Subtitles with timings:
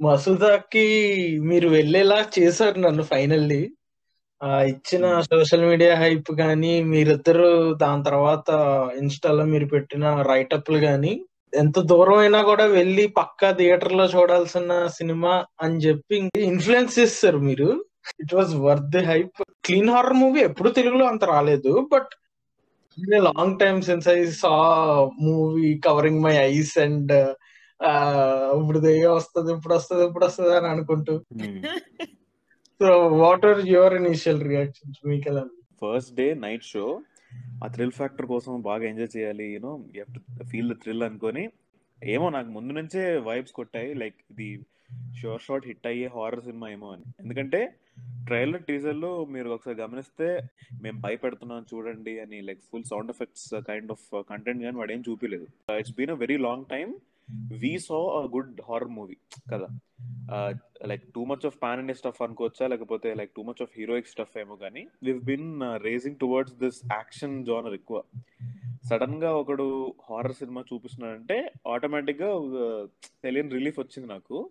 [0.00, 0.86] మసూదాకి
[1.40, 3.70] మీరు వెళ్ళేలా చేశారు నన్ను ఫైనల్లీ
[4.42, 8.50] ఆ ఇచ్చిన సోషల్ మీడియా హైప్ గానీ మీరిద్దరు దాని తర్వాత
[9.00, 11.24] ఇన్స్టాలో మీరు పెట్టిన రైటప్లు గానీ
[11.54, 17.84] ఎంత దూరం అయినా కూడా వెళ్ళి పక్కా థియేటర్లో చూడాల్సిన సినిమా అని చెప్పి ఇన్ఫ్లుయెన్స్ చేస్తారు మీరు.
[18.20, 22.08] It was worth the hype clean horror movie ఎప్పుడు తెలుగులో అంత రాలేదు but
[22.98, 24.52] long time since I saw
[25.22, 27.12] movie covering my eyes and
[28.58, 31.14] ఇప్పుడు దెయ్యం వస్తుంది ఇప్పుడు వస్తుంది ఇప్పుడు వస్తుంది అని అనుకుంటూ.
[32.80, 32.88] So
[33.22, 35.44] what are your initial reactions మీకు ఎలా
[35.82, 36.84] ఫస్ట్ డే నైట్ షో
[37.64, 40.04] ఆ థ్రిల్ ఫ్యాక్టర్ కోసం బాగా ఎంజాయ్ చేయాలి you know you
[40.52, 41.44] feel the thrill అనుకొని.
[42.02, 44.48] ఏమో నాకు ముందు నుంచే వైబ్స్ కొట్టాయి లైక్ ఇది
[45.20, 47.06] షోర్ షార్ట్ హిట్ అయ్యే హారర్ సినిమా ఏమో అని.
[47.22, 47.60] ఎందుకంటే
[48.28, 50.28] ట్రైలర్ టీజర్లో మీరు ఒకసారి గమనిస్తే
[50.82, 55.46] మేము భయపెడుతున్నాం చూడండి అని like full sound effects kind of content కానీ వాడు ఏం చూపించలేదు
[55.82, 56.92] it's been a very long time
[57.30, 59.16] we saw a good horror movie
[59.52, 59.68] కదా?
[60.86, 62.66] Like too much of pan India stuff అనుకోవచ్చా?
[62.66, 67.44] లేకపోతే like too much of heroic stuff ఏమో కానీ we've been racing towards this action
[67.44, 68.02] genre ఎక్కువ.
[68.90, 72.30] సడన్గా ఒకడు horror cinema చూపిస్తున్నాడంటే ఆటోమేటిక్గా
[73.24, 74.50] తెలియని రిలీఫ్ వచ్చింది నాకు.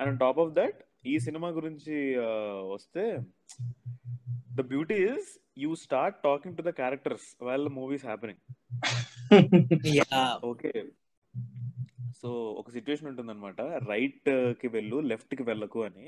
[0.00, 2.16] అండ్ టాప్ ఆఫ్ దట్ ఈ సినిమా గురించి
[2.74, 3.18] వస్తే
[4.54, 8.40] the beauty is you start talking to the characters well movies happening
[10.44, 10.84] okay
[12.14, 16.06] so ఒక సిచ్యువేషన్ ఉంటుంది అనమాట రైట్కి వెళ్ళు లెఫ్ట్కి వెళ్ళకు అని.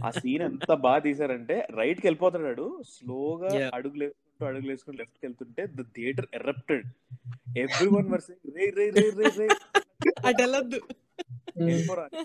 [0.00, 5.84] ఆ సీన్ ఎంత బాగా తీసారంటే రైట్కి వెళ్ళిపోతాడు స్లోగా అడుగులు వేసుకుంటూ అడుగులు వేసుకుంటూ లెఫ్ట్కి వెళ్తుంటే the
[5.96, 6.86] theatre erupted
[7.58, 8.24] every one were
[8.56, 9.48] రే రే రే రే రే.
[10.28, 10.80] అటెళ్ళద్దు
[11.60, 12.16] మ్యాడ్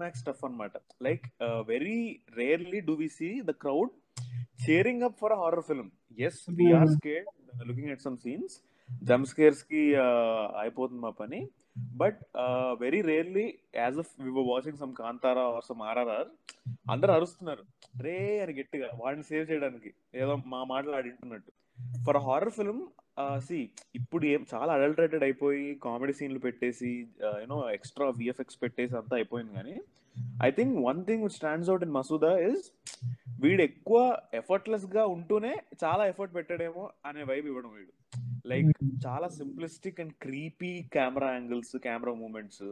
[0.00, 1.24] మ్యాక్స్ స్టఫ్ అనమాట like
[1.68, 1.98] very
[2.36, 3.92] rarely do we see the crowd
[4.64, 7.28] cheering up for horror film as we're scared
[7.68, 8.56] looking at some scenes
[9.02, 11.48] jump స్కేర్స్కి అయిపోతుంది మా పని.
[11.96, 12.20] But
[12.78, 16.28] very rarely as of we watching some Kantara or some RRR
[16.90, 17.64] అందరు అరుస్తున్నారు.
[18.02, 19.94] రే అని గట్టిగా వాడిని save చేయడానికి.
[20.14, 21.52] ఏదో మా మాటలు ఆడింటున్నట్టు.
[22.06, 22.82] ఫర్ హారర్ ఫిల్మ్
[23.46, 23.58] సి
[23.94, 26.90] ఇప్పుడు ఏం చాలా అడల్టరేటెడ్ అయిపోయి కామెడీ సీన్లు పెట్టేసి
[27.42, 29.76] యూనో ఎక్స్ట్రా విఎఫ్ఎక్స్ పెట్టేసి అంతా అయిపోయింది కానీ
[30.44, 32.64] I think one thing which stands out in Masooda is
[33.40, 33.98] వీడు ఎక్కువ
[34.34, 35.52] ఎఫర్ట్లెస్గా ఉంటూనే
[35.84, 37.92] చాలా ఎఫర్ట్ పెట్టాడేమో అనే వైబ్ ఇవ్వడం వీడు.
[38.46, 38.70] లైక్
[39.06, 42.66] చాలా simplistic and creepy camera angles camera moments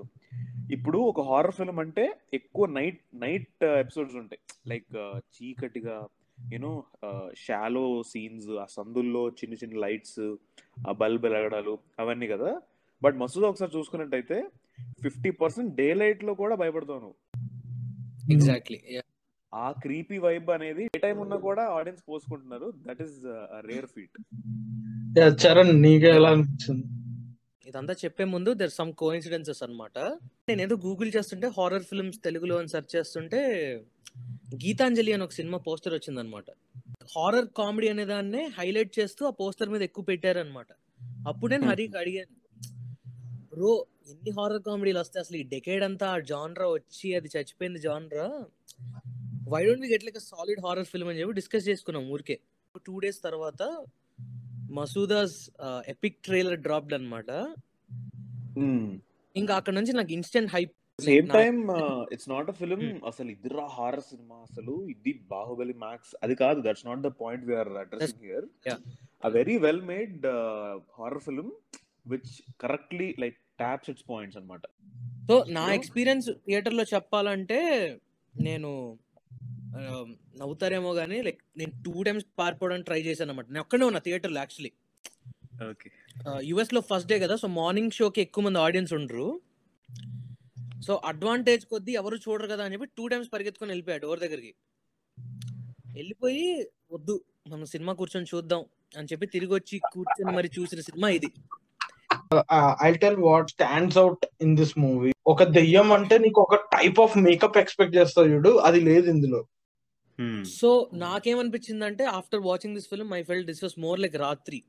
[0.70, 2.04] ఇప్పుడు ఒక హారర్ ఫిల్మ్ అంటే
[2.34, 4.40] ఎక్కువ నైట్ నైట్ ఎపిసోడ్స్ ఉంటాయి.
[4.68, 4.88] లైక్
[5.34, 5.96] చీకటిగా
[6.52, 6.72] యూనో
[7.36, 10.20] షాలో సీన్స్ ఆ సందుల్లో చిన్న చిన్న లైట్స్
[10.88, 12.50] ఆ బల్బ్ వెలగడాలు అవన్నీ కదా.
[13.02, 14.38] బట్ మసూదా ఒకసారి చూసుకున్నట్టయితే
[15.02, 17.16] ఫిఫ్టీ పర్సెంట్ డే లైట్లో కూడా భయపడతావు నువ్వు.
[18.34, 18.78] ఎగ్జాక్ట్లీ
[19.52, 22.68] ఆ క్రీపీ వైబ్ అనేది ఏ టైం ఉన్నా కూడా audience పోసుకుంటున్నారు.
[22.86, 23.16] That is
[23.66, 24.16] rare feat
[25.44, 26.86] Charan నీకు ఎలా అనిపించింది?
[27.66, 29.98] ఇదంతా చెప్పే ముందు దర్ సమ్ కోఇన్సిడెన్సెస్ అనమాట
[30.48, 33.40] నేను ఏదో గూగుల్ చేస్తుంటే హారర్ ఫిల్మ్స్ తెలుగులో అని సెర్చ్ చేస్తుంటే
[34.64, 36.48] గీతాంజలి అని ఒక సినిమా పోస్టర్ వచ్చిందనమాట.
[37.14, 40.70] హారర్ కామెడీ అనే దాన్నే హైలైట్ చేస్తూ ఆ పోస్టర్ మీద ఎక్కువ పెట్టారనమాట.
[41.28, 42.34] అప్పుడు నేను హరికి అడిగాను
[43.52, 43.70] బ్రో
[44.08, 45.22] ఎన్ని హారర్ కామెడీలు వస్తాయి?
[45.24, 48.26] అసలు ఈ డెకేడ్ అంతా ఆ జాన్రా వచ్చి అది చచ్చిపోయింది genre.
[49.48, 52.36] Why don't we get like solid horror film అని చెప్పి డిస్కస్ చేసుకున్నాం ఊరికే.
[52.86, 53.62] టూ డేస్ తర్వాత
[54.78, 55.38] మసూదాస్
[55.88, 57.30] ఎపిక్ ట్రైలర్ డ్రాప్డ్ అనమాట.
[59.34, 61.58] ఇంకా అక్కడ నుంచి నాకు instant hype same time
[62.14, 66.84] it's not a film అసలు ఇదిరా హారర్ సినిమా అసలు ఇది బాహుబలి మ్యాక్స్ అది కాదు that's
[66.86, 68.46] not the point we're addressing here
[69.22, 70.24] a very well made
[70.96, 71.48] horror film
[72.06, 72.32] which
[72.64, 74.62] correctly like taps its points అనమాట
[75.28, 77.60] సో నా experience థియేటర్లో చెప్పాలంటే
[78.34, 78.70] నేను
[80.40, 84.72] నవ్వుతారేమో కానీ లైక్ నేను టూ టైమ్స్ పారిపోవడానికి ట్రై చేశాను అనమాట నేను ఒక్కడే ఉన్నా థియేటర్లో యాక్చువల్లీ
[85.66, 85.88] ఓకే
[86.44, 89.26] యుఎస్లో ఫస్ట్ డే కదా సో మార్నింగ్ షోకి ఎక్కువ మంది ఆడియన్స్ ఉండరు.
[90.84, 94.52] సో అడ్వాంటేజ్ కొద్దీ ఎవరు చూడరు కదా అని చెప్పి టూ టైమ్స్ పరిగెత్తుకొని వెళ్ళిపోయాడు డోర్ దగ్గరికి.
[95.98, 96.46] వెళ్ళిపోయి
[96.94, 97.14] వద్దు
[97.50, 98.62] మనం సినిమా కూర్చొని చూద్దాం
[98.98, 101.30] అని చెప్పి తిరిగి వచ్చి కూర్చొని మరి చూసిన సినిమా ఇది.
[102.86, 107.14] I tell what stands out in this movie ఒక దెయ్యం అంటే నీకు ఒక టైప్ ఆఫ్
[107.26, 109.40] మేకప్ ఎక్స్పెక్ట్ చేస్తావు చూడు అది లేదు ఇందులో.
[110.58, 110.70] సో
[111.04, 114.60] నాకేమనిపించింది అంటే after watching this film I fell this was more like Rathri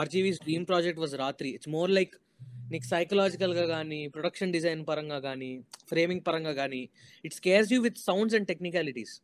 [0.00, 1.50] RGV dream project was Rathri.
[1.56, 2.14] It's more like
[2.72, 5.50] నీకు సైకలాజికల్గా కానీ ప్రొడక్షన్ డిజైన్ పరంగా కానీ
[5.88, 6.82] ఫ్రేమింగ్ పరంగా కానీ
[7.24, 9.14] it's scares you with sounds and technicalities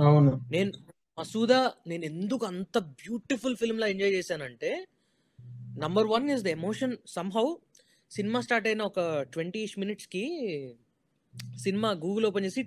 [0.00, 0.32] అవును.
[0.50, 0.70] నేను
[1.18, 4.70] మసూదా నేను ఎందుకు అంత బ్యూటిఫుల్ ఫిల్మ్ లా ఎంజాయ్ చేశానంటే
[5.78, 7.46] number one is the emotion somehow
[8.10, 9.00] cinema start అయిన ఒక
[9.32, 10.24] ట్వంటీ మినిట్స్కి
[11.58, 12.62] సినిమా గూగుల్ ఓపెన్ చేసి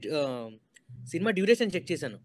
[1.07, 2.18] సినిమా డ్యూరేషన్ చెక్ చేశాను.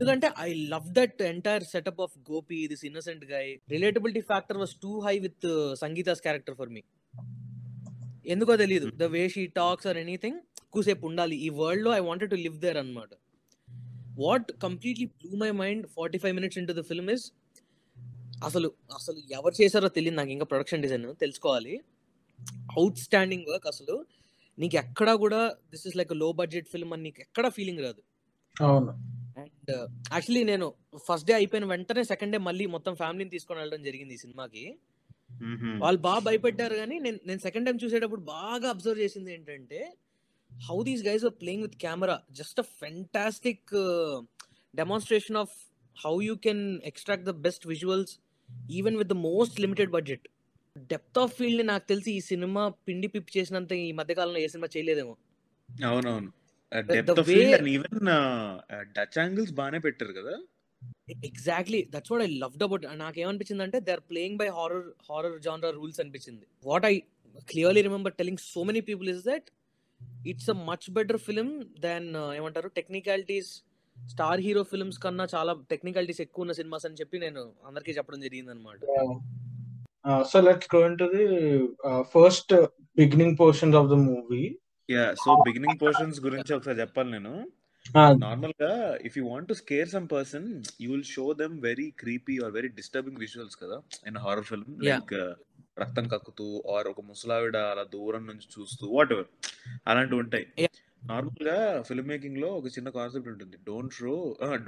[0.00, 3.42] ఎందుకంటే I love that entire setup of Gopi this innocent guy
[3.72, 5.46] relatability factor was too high with
[5.82, 6.82] Sangeeta's character for me
[8.34, 11.36] ఎందుకో తెలియదు the way she talks or anything ఎక్కువసేపు ఉండాలి.
[11.46, 13.12] ఈ వరల్డ్లో I wanted to live there అనమాట
[14.22, 17.26] what completely blew my mind forty five minutes into the film is
[18.48, 18.68] అసలు
[18.98, 21.74] అసలు ఎవరు చేశారో తెలియదు నాకు ఇంకా ప్రొడక్షన్ డిజైన్ తెలుసుకోవాలి.
[22.78, 23.96] అవుట్ స్టాండింగ్ వర్క్ అసలు.
[24.58, 25.40] నీకు ఎక్కడా కూడా
[25.72, 28.00] దిస్ ఇస్ లైక్లో బడ్జెట్ ఫిల్మ్ అని నీకు ఎక్కడా ఫీలింగ్ రాదు.
[28.56, 28.92] అవును.
[29.40, 29.70] అండ్
[30.14, 30.66] యాక్చువల్లీ నేను
[31.06, 34.64] ఫస్ట్ డే అయిపోయిన వెంటనే సెకండ్ డే మళ్ళీ మొత్తం ఫ్యామిలీని తీసుకొని వెళ్ళడం జరిగింది ఈ సినిమాకి.
[35.82, 39.80] వాళ్ళు బాగా భయపెట్టారు కానీ నేను నేను సెకండ్ టైం చూసేటప్పుడు బాగా అబ్జర్వ్ చేసింది ఏంటంటే
[40.52, 43.70] how these guys are playing with camera just a fantastic
[44.74, 45.54] demonstration of
[45.96, 48.12] how you can extract the best visuals
[48.70, 50.26] even with the most limited budget
[50.90, 54.68] depth of field నాకు తెలిసి ఈ cinema పిండి పిప్పి చేసినంత ఈ మధ్య కాలంలో ఏ సినిమా
[54.76, 55.14] చేయలేదేమో.
[55.68, 56.30] అవునవును.
[56.72, 58.00] Depth of field and even
[58.96, 60.34] dutch angles బాగానే పెట్టారు కదా?
[61.28, 65.74] Exactly that's what I loved about నాకేమనిపించింది అంటే they are playing by horror horror genre
[65.76, 66.94] rules అనిపించింది what I
[67.48, 69.48] clearly remember telling so many people is that
[70.26, 71.48] it's a much better film
[71.80, 72.08] than
[72.38, 73.50] ఏమంటారు technicalities
[73.96, 78.52] star hero films కన్నా చాలా technicalities ఎక్కువ ఉన్న cinemas అని చెప్పి నేను అందరికీ చెప్పడం జరిగింది
[78.54, 78.80] అనమాట
[80.24, 81.24] so let's go into the
[82.12, 82.52] first
[82.98, 84.44] beginning portions of the movie
[84.92, 87.34] yeah so beginning portions గురించి ఒకసారి చెప్పాలి నేను.
[88.24, 88.72] నార్మల్గా
[89.08, 90.48] if you want to scare some person
[90.82, 93.78] you will show them very creepy or very disturbing visuals కదా
[94.10, 94.74] in horror film.
[94.88, 95.14] Like
[95.82, 99.28] రక్తం కక్కుతూ are ఒక ముసలావిడ అలా దూరం నుంచి చూస్తూ వాట్ ఎవర్
[99.90, 100.46] అలాంటివి ఉంటాయి.
[101.10, 101.58] నార్మల్గా
[101.88, 103.56] ఫిల్మ్ మేకింగ్లో ఒక చిన్న కాన్సెప్ట్ ఉంటుంది.
[103.68, 104.14] Don't show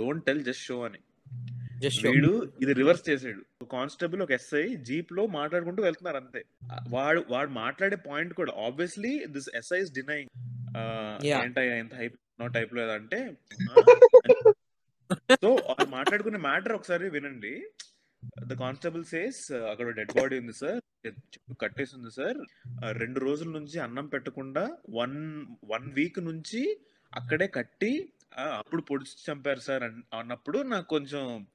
[0.01, 1.01] don't tell just show అని.
[2.07, 2.31] వీడు
[2.63, 3.41] ఇది రివర్స్ చేసాడు.
[3.73, 6.41] కానిస్టేబుల్ ఒక ఎస్ఐ జీప్లో మాట్లాడుకుంటూ వెళ్తున్నారు అంతే.
[6.91, 9.93] వాడు వాడు మాట్లాడే పాయింట్ కూడా ఆబ్వియస్లీ దిస్ ఎస్ఐ ఇస్.
[11.39, 13.21] ఏంటయ్యా హైప్ నో టైప్లో అంటే
[15.43, 15.49] సో
[15.89, 17.55] మాట్లాడుకునే మ్యాటర్ ఒకసారి వినండి.
[18.47, 19.41] ద కానిస్టేబుల్ సేస్
[19.71, 20.81] అక్కడ డెడ్ బాడీ ఉంది సార్
[21.61, 22.39] కట్టేసి ఉంది సార్
[22.93, 25.17] రెండు రోజుల నుంచి అన్నం పెట్టకుండా వన్
[25.65, 26.63] వన్ వీక్ నుంచి
[27.13, 27.93] అక్కడే కట్టి
[28.39, 31.47] అప్పుడు పొడిచి చంపారు సార్ అన్- అన్నప్పుడు నాకు కొంచెం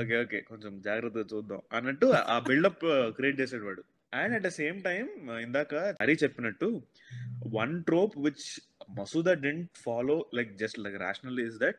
[0.00, 3.84] ఓకే ఓకే కొంచెం జాగ్రత్తగా చూద్దాం అన్నట్టు ఆ బిల్డప్ క్రియేట్ చేసాడు వాడు.
[4.14, 6.82] And at the same time ఇందాక హరి చెప్పినట్టు
[7.46, 8.60] one trope which
[8.98, 11.76] Masooda didn't follow like just like rational is that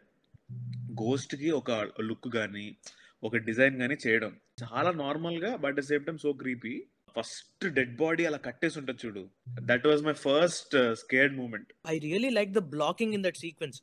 [1.02, 1.72] గోస్ట్కి ఒక
[2.02, 2.76] లుక్ కానీ
[3.24, 4.36] ఒక డిజైన్ గానీ చేయడం.
[4.64, 6.84] చాలా నార్మల్గా but the same time so creepy.
[7.20, 9.30] First dead body అలా కట్టేసి ఉంటుంది చూడు.
[9.62, 11.74] That was my first scared moment.
[11.88, 13.82] I really like the blocking in that sequence.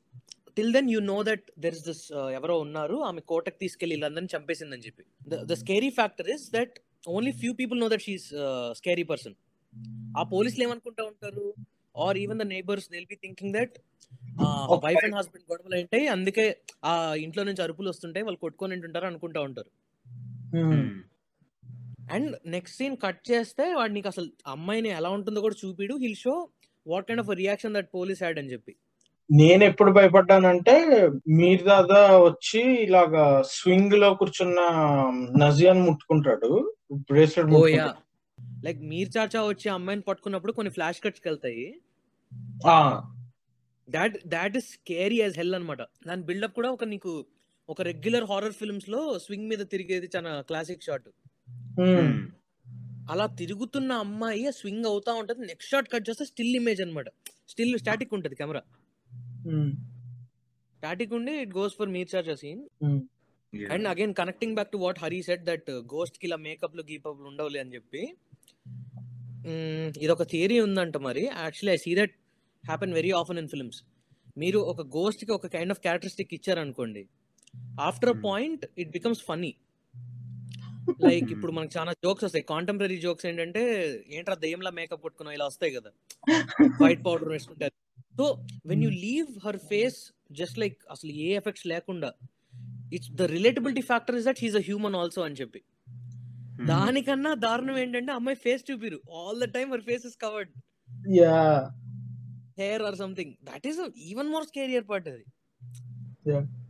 [0.56, 2.04] Till then you know that there is this
[2.38, 5.04] ఎవరో ఉన్నారు ఆమె కోటకు తీసుకెళ్ళి వీళ్ళందరినీ చంపేసిందని చెప్పి.
[5.50, 6.76] The scary factor is that
[7.14, 8.28] only few people know that she's
[8.80, 9.36] scary person
[10.18, 11.46] ఆ పోలీసులు ఏమనుకుంటా ఉంటారు?
[11.94, 13.76] Or even the neighbours will be thinking that
[14.84, 16.46] wife and husband గొడవలు ఏంటాయి అందుకే
[16.90, 16.92] ఆ
[17.24, 19.70] ఇంట్లో నుంచి అరుపులు వస్తుంటాయి వాళ్ళు కొట్టుకొని ఉంటారు అనుకుంటా ఉంటారు.
[22.14, 25.94] అండ్ నెక్స్ట్ సీన్ కట్ చేస్తే వాడు నీకు అసలు అమ్మాయిని ఎలా ఉంటుందో కూడా చూపిడు.
[26.04, 26.34] He'll show
[26.86, 28.74] what kind of reaction that police had అని చెప్పి.
[29.30, 30.74] నేను ఎప్పుడు భయపడ్డానంటే
[31.38, 34.60] మీర్ దాదా వచ్చి ఇలాగా స్వింగ్లో కూర్చున్న
[35.36, 36.50] నజియాన్ ముట్టుకుంటాడు
[37.08, 37.86] bracelet oh yeah.
[38.62, 41.64] Like Mir Chacha వచ్చి అమ్మాయిని పట్టుకున్నప్పుడు కొన్ని ఫ్లాష్ కట్స్ వెళ్తాయి
[43.88, 47.12] that that is scary as hell అనమాట దాని బిల్డప్ కూడా ఒక నీకు
[47.68, 51.08] ఒక రెగ్యులర్ హారర్ ఫిల్మ్స్లో స్వింగ్ మీద తిరిగేది చాలా క్లాసిక్ షాట్.
[53.10, 57.08] అలా తిరుగుతున్న అమ్మాయి స్వింగ్ అవుతా ఉంటది నెక్స్ట్ షాట్ కట్ చేస్తే స్టిల్ ఇమేజ్ అన్నమాట.
[57.48, 58.62] స్టిల్ స్టాటిక్ ఉంటది కెమెరా.
[60.76, 62.62] స్టాటిక్ ఉండి it goes for Mir Chacha scene
[63.70, 67.74] and again connecting back to what Hari said that గోస్ట్కి ఇలా మేకప్ గీపప్ ఉండవులే అని
[67.76, 68.02] చెప్పి
[69.48, 72.14] మ్మ్, ఇదొక థియరీ ఉందంట మరి actually I see that
[72.64, 73.78] happen very often in films
[74.36, 77.02] మీరు ఒక గోస్ట్కి ఒక కైండ్ ఆఫ్ క్యారెక్టరిస్టిక్ ఇచ్చారనుకోండి
[77.82, 78.18] after uh.
[78.24, 79.52] Point it becomes funny
[81.04, 83.62] like ఇప్పుడు మనకు చాలా జోక్స్ వస్తాయి కాంటెంపరీ జోక్స్ ఏంటంటే
[84.10, 85.90] ఏంట్రా దయ్యంలా మేకప్ కొట్టుకున్నా ఇలా వస్తాయి కదా.
[86.82, 87.74] వైట్ పౌడర్ వేసుకుంటారు
[88.16, 88.24] so
[88.66, 92.10] when you leave her face just like అసలు ఏ ఎఫెక్ట్స్ లేకుండా
[92.92, 95.62] it's the relatability factor is that he's uh human also అని చెప్పి.
[96.66, 99.00] దానికన్నా దారుణం ఏంటంటే అమ్మాయి face చూపిరు.
[99.12, 100.52] All the time her face is covered
[101.14, 101.70] yeah
[102.58, 105.24] hair or something that is even more scarier part అది.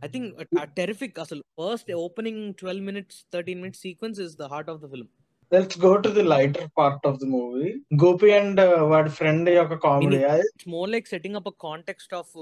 [0.05, 0.29] ఐ థింక్
[0.75, 5.09] టెరిఫిక్ అసలు first opening twelve minutes thirteen minutes sequence is the heart of the film
[5.53, 7.73] let's go to the lighter part of the movie
[8.03, 10.19] Gopi and వాడి friend యొక్క comedy
[10.67, 12.33] more like setting up context of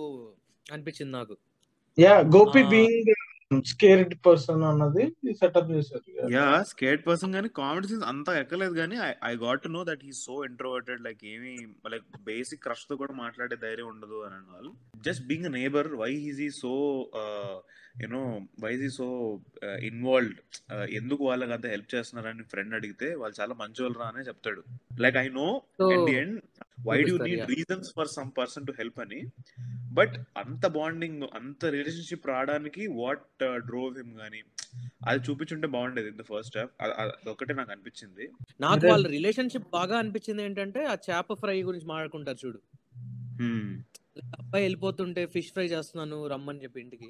[0.72, 1.38] అనిపించింది నాకు.
[2.00, 2.64] Yeah Gopi.
[2.64, 3.12] Being
[3.52, 5.04] scared person అన్నది
[5.40, 8.96] setup చేశారు yeah scared person కానీ comedy scenes అంతా ఎక్కలేదు కానీ
[9.30, 11.54] I got to know that he so introverted like ఏమి
[11.94, 14.72] లైక్ బేసిక్ క్రష్తో కూడా మాట్లాడే ధైర్యం ఉండదు అని వాళ్ళు
[15.08, 16.74] just being neighbour why is he so
[18.04, 18.24] you know
[18.64, 19.08] why is he so
[19.90, 20.40] involved
[21.00, 24.64] ఎందుకు వాళ్ళకి అంత హెల్ప్ చేస్తున్నారని ఫ్రెండ్ అడిగితే వాళ్ళు చాలా మంచి రా అనే చెప్తాడు.
[25.04, 25.48] Like I know
[26.20, 26.36] and
[26.90, 27.44] why do need.
[27.56, 29.20] Reasons for some person to help అని?
[29.96, 33.26] బట్ అంత బాండింగ్ అంత రిలేషన్షిప్ రావడానికి వాట్
[33.66, 34.42] డ్రోవ్ హిమ్ గానీ
[35.08, 36.72] అది చూపించుంటే బాగుండేది ఇన్ ద ఫస్ట్ హాఫ్
[37.30, 38.26] ఒకటే నాకు అనిపించింది
[38.62, 38.86] నాకు.
[38.88, 42.60] వాళ్ళ రిలేషన్షిప్ బాగా అనిపించింది ఏంటంటే ఆ చేప ఫ్రై గురించి మాట్లాడుకుంటారు చూడు.
[44.36, 47.10] అబ్బాయి వెళ్ళిపోతుంటే ఫిష్ ఫ్రై చేస్తున్నాను రమ్మని చెప్పి ఇంటికి.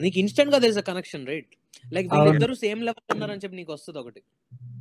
[0.00, 1.52] నీకు ఇన్స్టెంట్గా తెలుసా కనెక్షన్ రైట్
[1.92, 2.08] లైక్.
[2.14, 4.20] వీళ్ళిద్దరు సేమ్ లెవెల్ ఉన్నారని చెప్పి నీకు వస్తుంది ఒకటి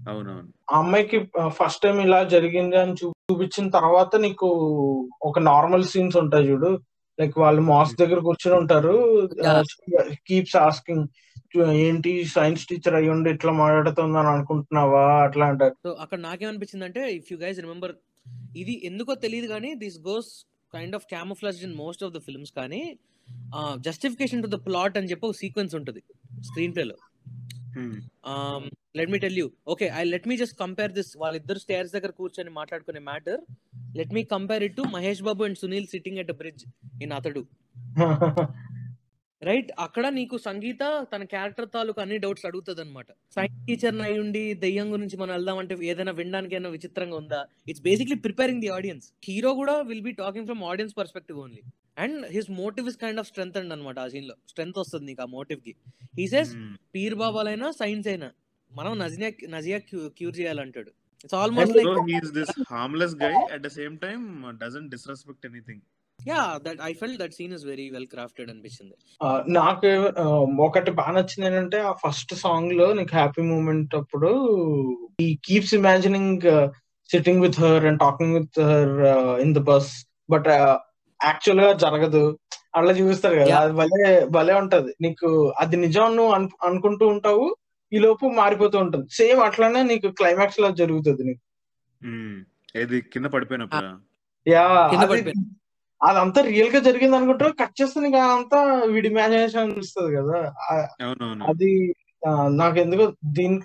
[0.10, 1.18] అవునవును ఆ అమ్మాయికి
[1.50, 4.48] ఫస్ట్ టైం ఇలా జరిగింది అని చూ- చూపించిన తర్వాత నీకు
[5.30, 6.70] ఒక నార్మల్ సీన్స్ ఉంటాయి చూడు
[7.20, 8.94] లైక్ వాళ్ళు మాస్ దగ్గర కూర్చొని ఉంటారు.
[10.28, 11.06] కీప్స్ ఆస్కింగ్
[11.84, 17.02] ఏంటి సైన్స్ టీచర్ అయ్యి ఉండి ఇట్లా మాట్లాడుతుంది అని అనుకుంటున్నావా అట్లా అంటారు సో అక్కడ నాకేమనిపించింది అంటే
[17.18, 17.94] ఇఫ్ యూ గైస్ రిమెంబర్
[18.62, 20.32] ఇది ఎందుకో తెలియదు కానీ this goes
[20.74, 22.82] kind of camouflage in most of the films కానీ
[23.88, 26.04] జస్టిఫికేషన్ టు ద ప్లాట్ అని చెప్పి ఒక సీక్వెన్స్ ఉంటుంది
[26.50, 26.98] స్క్రీన్ ప్లేలో.
[28.98, 32.52] Let me tell you okay I let me just compare this వాళ్ళిద్దరు స్టేర్స్ దగ్గర కూర్చొని
[32.52, 33.42] మాట్లాడుకునే matter
[33.96, 36.66] let me compare it to Mahesh Babu and Sunil sitting at bridge
[37.02, 37.44] in Athadu
[39.42, 39.72] right?
[39.86, 44.88] అక్కడ నీకు సంగీత తన క్యారెక్టర్ తాలూకు అన్ని డౌట్స్ అడుగుతుంది అనమాట సైన్స్ టీచర్ అయి ఉండి దెయ్యం
[44.94, 47.42] గురించి మనం వెళ్దామంటే ఏదైనా వినడానికి ఏమైనా విచిత్రంగా ఉందా?
[47.72, 51.62] It's basically preparing the audience hero కూడా will be talking from audience perspective only
[51.98, 54.36] and his motive is kind of strength and అనమాట ఆ సీన్లో.
[54.52, 55.74] స్ట్రెంత్ వస్తుంది నీకు ఆ మోటివ్కి.
[56.20, 56.54] He says.
[56.96, 58.30] పీర్ బాబాలైనా సైన్స్ అయినా
[58.72, 59.78] మనం Nazia Nazia
[60.20, 60.92] cure చేయాలంటాడు.
[61.24, 64.24] It's almost like he is this harmless guy at the same time
[66.28, 68.94] yeah that I felt that scene is very well crafted అనిపించింది
[69.52, 69.88] నాకు
[70.62, 74.32] ఒకటి బాగా నచ్చింది ఏంటంటే ఆ ఫస్ట్ సాంగ్లో నీకు హ్యాపీ మూమెంట్ అప్పుడు
[75.22, 76.42] he keeps imagining
[77.12, 79.06] sitting with her and talking with her
[79.42, 82.40] in the bus but యాక్చువల్గా జరగదు.
[82.76, 83.60] అట్లా చూపిస్తారు కదా.
[83.60, 84.94] అది భలే భలే ఉంటది.
[85.02, 87.56] నీకు అది నిజం నువ్వు అను- అనుకుంటూ ఉంటావు
[87.94, 89.06] ఈ లోపు మారిపోతూ ఉంటుంది.
[89.12, 91.40] సేమ్ అట్లానే నీకు క్లైమాక్స్లో జరుగుతుంది నీకు.
[92.78, 94.00] ఏది కింద పడిపోయినప్పుడు?
[94.50, 94.90] యా
[96.04, 100.54] అదంతా రియల్గా జరిగింది అనుకుంటా కట్ చేస్తే నీకు అదంతా వీడి ఇమాజినేషన్ అనిపిస్తుంది కదా.
[101.48, 101.96] అది
[102.50, 103.62] నాకు ఎందుకో దీని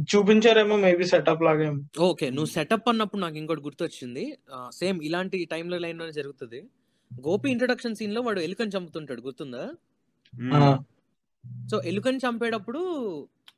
[0.00, 2.04] చూపించారేమో మేబీ సెటప్ లాగా ఏమో.
[2.04, 4.38] ఓకే నువ్వు సెటప్ అన్నప్పుడు నాకు ఇంకోటి గుర్తొచ్చింది.
[4.72, 6.64] సేమ్ ఇలాంటి టైంలో లైన్లోనే జరుగుతుంది.
[7.20, 9.70] గోపి ఇంట్రొడక్షన్ సీన్లో వాడు ఎలుకని చంపుతుంటాడు గుర్తుందా.
[10.54, 10.78] ఆ,
[11.70, 12.80] సో ఎలుకని చంపేటప్పుడు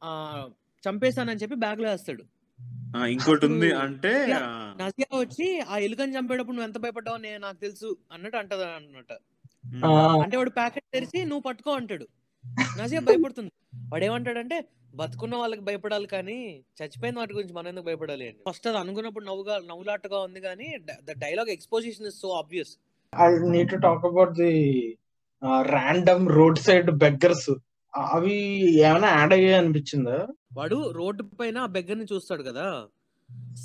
[0.04, 0.46] ఆ
[0.88, 2.33] చంపేశానని చెప్పి బ్యాగ్లో వేస్తాడు.
[3.10, 4.12] ఇంకోటి ఉంది అంటే
[4.80, 9.12] నజియా వచ్చి ఆ ఎలుకని చంపేటప్పుడు నువ్వు ఎంత భయపడ్డావు నేను నాకు తెలుసు అన్నట్టు అంటది అన్నమాట.
[10.22, 12.06] అంటే వాడు ప్యాకెట్ తెరిచి నువ్వు పట్టుకో అంటాడు.
[12.80, 13.52] నజియా భయపడుతుంది.
[13.92, 18.38] వాడు ఏమంటాడంటే బతుకున్న వాళ్ళకి భయపడాలి కానీ చచ్చిపోయిన వాటి గురించి మనం ఎందుకు భయపడాలి అని.
[18.48, 20.68] ఫస్ట్ అది అనుకున్నప్పుడు నవ్వుగా నవ్వులాటగా ఉంది కానీ
[21.04, 22.72] the dialogue exposition is so obvious.
[23.12, 24.52] I need to talk about the
[25.60, 27.50] random road side beggars.
[27.96, 28.34] అవి
[28.80, 30.28] ఏమైనా యాడ్ అయ్యాయి అనిపించిందా?
[30.52, 32.86] వాడు రోడ్డు పైన ఆ బెగ్గర్ని చూస్తాడు కదా.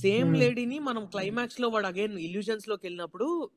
[0.02, 0.36] సేమ్.
[0.36, 3.50] లేడీని మనం క్లైమాక్స్లో వాడు అగైన్ ఇల్యూజన్స్లోకి వెళ్ళినప్పుడు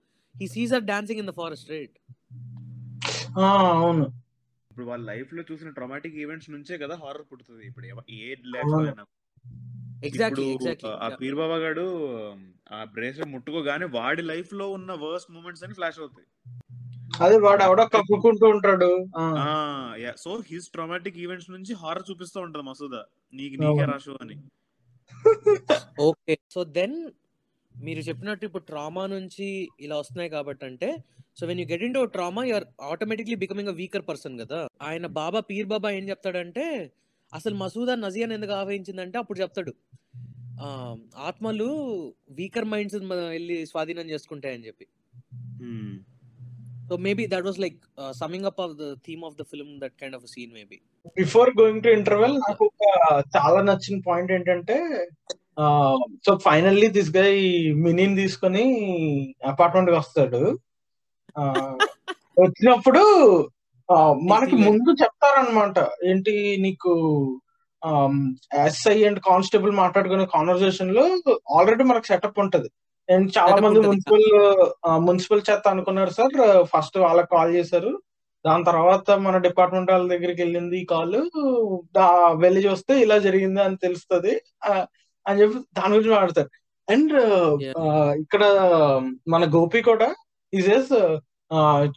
[0.43, 1.99] ఈ Caesar dancing in the forest right?
[3.39, 4.23] ఆ, అవును.
[4.71, 7.67] ఇప్పుడు వాళ్ళ లైఫ్లో చూసిన ట్రామాటిక్ ఈవెంట్స్ నుంచే కదా హారర్ పుడుతుంది.
[7.67, 8.35] ఇప్పుడు ఏ
[10.03, 12.15] ఎగ్జాక్ట్లీ ఎగ్జాక్ట్లీ ఆ పీర్ బాబా గాడు
[12.73, 16.62] ఆ బ్రేస్లెట్ ముట్టుకోగానే వాడి లైఫ్లో ఉన్న వర్స్ట్ మూమెంట్స్ అని ఫ్లాష్ అవుతాయి.
[17.23, 19.07] అదే వాడు ఎవడో కప్పుకుంటూ ఉంటాడు.
[19.17, 23.05] ఆ, సో హిస్ ట్రామాటిక్ ఈవెంట్స్ నుంచి హారర్ చూపిస్తూ ఉంటది మసూదా.
[23.35, 23.85] నీకు నీకే.
[23.85, 24.37] రాషు అని.
[26.01, 26.39] ఓకే.
[26.51, 27.11] సో దెన్
[27.79, 31.05] మీరు చెప్పినట్టు ఇప్పుడు ట్రామా నుంచి ఇలా వస్తున్నాయి కాబట్టి అంటే
[31.37, 34.69] so when you get into trauma you're automatically becoming a weaker person కదా.
[34.83, 36.93] ఆయన బాబా పీర్ బాబా ఏం చెప్తాడంటే
[37.35, 39.75] అసలు మసూదా నజియాన్ ఎందుకు ఆవహించిందంటే అప్పుడు చెప్తాడు.
[40.61, 41.69] ఆ, ఆత్మలు
[42.31, 44.87] వీకర్ మైండ్స్ వెళ్ళి స్వాధీనం చేసుకుంటాయని చెప్పి.
[46.93, 47.79] So maybe that was like
[48.19, 50.79] summing up of the theme of the film that kind of scene maybe
[51.17, 52.89] before going to interval నాకు ఒక
[53.37, 54.77] చాలా నచ్చిన పాయింట్ ఏంటంటే
[56.25, 57.31] సో ఫైనల్లీ దిస్ గై
[57.83, 58.65] మినీని తీసుకొని
[59.47, 60.43] అపార్ట్మెంట్కి వస్తాడు
[61.37, 61.43] ఆ,
[62.37, 63.03] వచ్చినప్పుడు
[64.29, 64.57] మనకి.
[64.63, 66.93] ముందు చెప్తారనమాట ఏంటి నీకు
[68.63, 71.05] ఎస్ఐ అండ్ కానిస్టేబుల్ మాట్లాడుకునే కాన్వర్సేషన్లో
[71.57, 72.69] ఆల్రెడీ మనకు సెటప్ ఉంటది
[73.11, 73.81] అండ్ చాలా మంది.
[73.81, 74.67] మున్సిపల్
[74.97, 76.65] మున్సిపల్ చేత అనుకున్నారు సార్.
[76.65, 78.03] ఫస్ట్ వాళ్ళకి కాల్ చేశారు.
[78.47, 81.31] దాని తర్వాత మన డిపార్ట్మెంట్ వాళ్ళ దగ్గరికి వెళ్ళింది ఈ కాల్.
[82.35, 84.41] వెళ్ళి చూస్తే ఇలా జరిగింది అని తెలుస్తుంది.
[85.27, 86.51] అని చెప్పి దాని గురించి మాట్లాడతారు.
[86.91, 87.13] అండ్.
[88.21, 88.45] ఇక్కడ
[89.29, 90.15] మన గోపి కూడా
[90.55, 91.19] ఈజెస్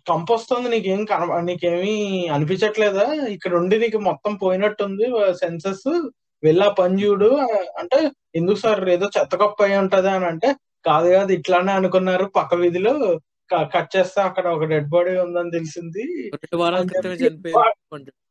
[0.10, 3.14] కంప వస్తుంది నీకేం కన నీకేమీ అనిపించట్లేదా?
[3.14, 6.10] ఇక్కడ ఉండి నీకు మొత్తం పోయినట్టుంది సెన్సెస్.
[6.44, 7.36] వెళ్ళా పని చూడు.
[7.80, 10.56] అంటే ఎందుకు సార్ ఏదో చెత్త గొప్ప అయి ఉంటది అని అంటే
[10.86, 12.26] కాదు కాదు ఇట్లానే అనుకున్నారు.
[12.36, 12.94] పక్క వీధిలో
[13.74, 16.06] కట్ చేస్తే అక్కడ ఒక డెడ్ బాడీ ఉందని తెలిసింది.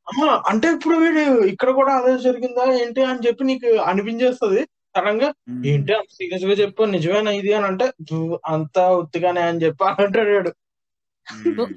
[0.08, 4.62] అని అంటే ఇప్పుడు వీడు ఇక్కడ కూడా అదే జరిగిందా ఏంటి అని చెప్పి నీకు అనిపించేస్తుంది.
[4.96, 5.28] సడన్గా
[5.66, 10.52] ఏంటి అంత సీరియస్గా చెప్పు నిజమేనా ఇది అని అంటే "నువ్వు అంతా ఉత్తిగానే అని చెప్పి అంటాడు వాడు.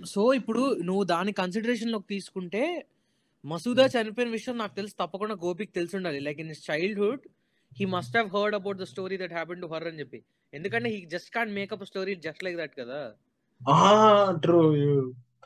[0.06, 2.64] సో ఇప్పుడు నువ్వు దాని కన్సిడరేషన్లోకి తీసుకుంటే
[3.44, 6.20] మసూదా చనిపోయిన విషయం నాకు తెలిసి తప్పకుండా గోపికి తెలిసి ఉండాలి.
[6.20, 7.24] Like in childhood
[7.74, 10.24] he must have heard about the story that happen to her అని చెప్పి.
[10.54, 13.14] ఎందుకంటే he just can't make up story just like that కదా.
[14.42, 14.62] ట్రూ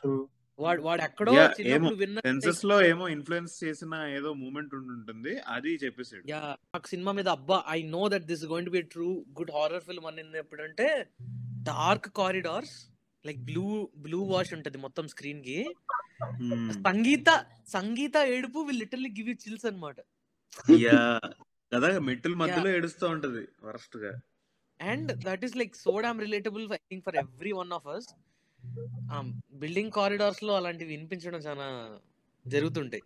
[0.00, 5.74] ట్రూ వాడు వాడు ఎక్కడో Yeah, చిన్నప్పుడు విన్న సెన్సెస్లో ఏమో ఇన్ఫ్లుయెన్స్ చేసిన ఏదో మూమెంట్ ఉంటుంది అది
[5.84, 6.40] చెప్పేసాడు యా
[6.74, 10.06] నాకు సినిమా మీద అబ్బా I know that this going to be true good horror film
[10.06, 11.06] అని ఎప్పుడంటే
[11.62, 12.88] dark corridors
[13.26, 15.58] like blue blue wash ఉంటది మొత్తం స్క్రీన్కి.
[16.22, 16.72] Hmm.
[16.72, 19.96] సంగీత సంగీత ఏడుపు will literally give you chills అన్నమాట.
[20.78, 21.20] యా.
[21.74, 24.12] కదా మెట్టుల మధ్యలో ఏడుస్తూ ఉంటది వరస్ట్గా.
[24.80, 28.08] And that is like so damn relatable I think for every one of us
[29.54, 31.66] building కారిడార్స్లో అలాంటివి వినిపించడం చాలా
[32.44, 33.02] జరుగుతుంటాయి.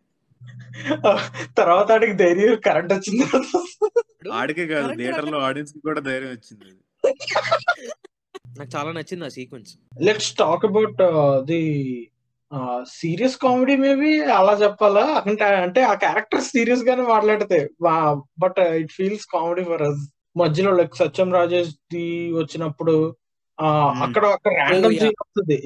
[1.58, 3.24] తర్వాత ఆడికి ధైర్యం కరెంట్ వచ్చింది.
[4.32, 6.72] ఆడికే కాదు థియేటర్లో ఆడియన్స్కి కూడా ధైర్యం వచ్చింది
[8.58, 11.00] నాకు చాలా నచ్చింది ఆ sequence let's talk about
[11.46, 11.60] the
[12.82, 15.22] serious comedy maybe అలా చెప్పాలా?
[15.26, 17.68] అంటే అంటే ఆ క్యారెక్టర్ సీరియస్ గానే మాట్లాడితే
[18.38, 20.02] but it feels comedy for us
[20.36, 22.96] మధ్యలో లైక్ సత్యం రాజేష్ ది వచ్చినప్పుడు
[23.58, 24.02] ఆ Hmm.
[24.02, 24.94] అక్కడ ఒక ర్యాండమ్.
[24.94, 25.56] సీన్ వస్తుంది.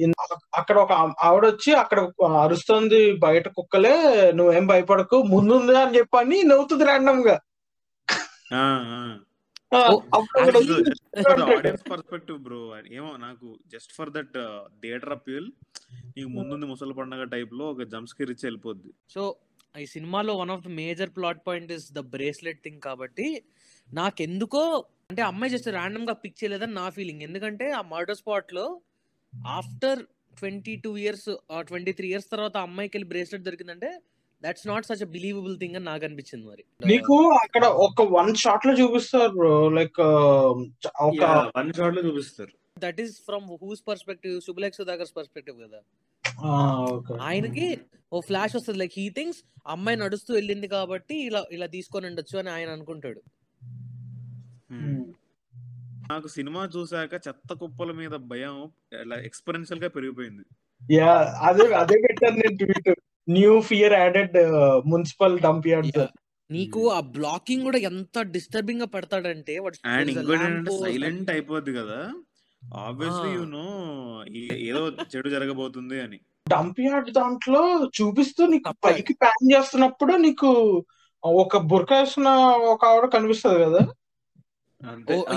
[0.53, 1.99] అక్కడ ఒక ఆవిడ వచ్చి అక్కడ
[2.41, 3.95] అరుస్తుంది బయట కుక్కలే
[4.31, 7.35] నువ్వేం భయపడకు ముందుంది అని చెప్పని నవ్వుతుంది ర్యాండమ్గా
[11.51, 12.59] ఆడియన్స్ పర్స్పెక్టివ్ బ్రో
[12.97, 14.35] ఏమో నాకు just for that
[14.83, 15.47] theatre appeal
[16.15, 18.91] నీకు ముందుంది ముసలి పండగ టైప్లో ఒక జంప్స్కేర్ ఇచ్చి వెళ్ళిపోద్ది.
[19.09, 19.23] సో
[19.75, 23.27] ఈ సినిమాలో one of the major plot point is the bracelet thing కాబట్టి
[23.89, 24.63] నాకెందుకో
[25.11, 28.65] అంటే అమ్మాయి జస్ట్ ర్యాండమ్గా పిక్ చేయలేదని నా ఫీలింగ్ ఎందుకంటే ఆ మర్డర్ స్పాట్లో
[29.55, 30.01] after
[30.37, 31.29] twenty two years
[31.69, 33.89] twenty three years తర్వాత అమ్మాయికి వెళ్ళి బ్రేస్లెట్ దొరికిందంటే
[34.43, 36.63] that's not such believable thing అని నాకు అనిపించింది మరి.
[36.87, 40.01] నీకు అక్కడ ఒక వన్ షాట్లో చూపిస్తారు బ్రో లైక్
[41.01, 41.23] ఒక
[41.57, 42.53] వన్ షాట్లో చూపిస్తారు.
[42.79, 45.81] That is from whose perspective Subhalekha Sudhakar's perspective కదా.
[47.21, 47.79] ఆయనకి
[48.13, 48.79] ఓ ఫ్లాష్ వస్తుంది.
[48.79, 53.21] లైక్ హీ థింగ్స్ అమ్మాయి నడుస్తూ వెళ్ళింది కాబట్టి ఇలా ఇలా తీసుకొని ఉండొచ్చు అని ఆయన అనుకుంటాడు.
[54.73, 55.01] Hmm.
[56.11, 58.55] నాకు సినిమా చూసాక చెత్త కుప్పల మీద భయం
[59.23, 60.43] ఎక్స్పెరెన్షియల్గా పెరిగిపోయింది.
[60.93, 62.89] యా అదే అదే పెట్టాను నేను tweet
[63.27, 64.37] new fear added
[64.91, 66.09] municipal dump Yeah.
[66.49, 69.53] నీకు ఆ బ్లాకింగ్ కూడా ఎంత డిస్టర్బింగ్గా పెడతాడంటే
[69.91, 70.73] అండ్ ఇంకోటి.
[70.81, 71.99] సైలెంట్ అయిపోద్ది కదా
[72.81, 73.29] ఆబ్వియస్లీ.
[73.37, 73.67] యు నో
[74.65, 74.81] ఏదో
[75.13, 77.61] చెడు జరగబోతుంది అని డంప్ యార్డ్ దాంట్లో
[77.97, 78.73] చూపిస్తూ నీకు.
[78.85, 80.49] పైకి ప్యాన్ చేస్తున్నప్పుడు నీకు
[81.23, 82.27] ఒక బుర్కా వేసిన
[82.71, 83.81] ఒక ఆవిడ కనిపిస్తుంది కదా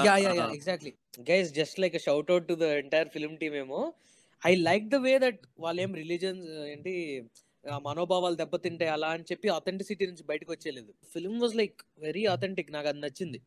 [0.04, 0.92] yeah yeah yeah exactly
[1.28, 3.80] guys just like shout out to the entire film team ఏమో
[4.42, 6.40] I like the way that వాళ్ళు ఏం రిలీజన్
[6.72, 6.94] ఏంటి
[7.84, 12.88] మనోభావాలు దెబ్బతింటాయి అలా అని చెప్పి అథెంటిసిటీ నుంచి బయటకు వచ్చేలేదు film was like very authentic నాకు
[12.88, 13.40] అది నచ్చింది.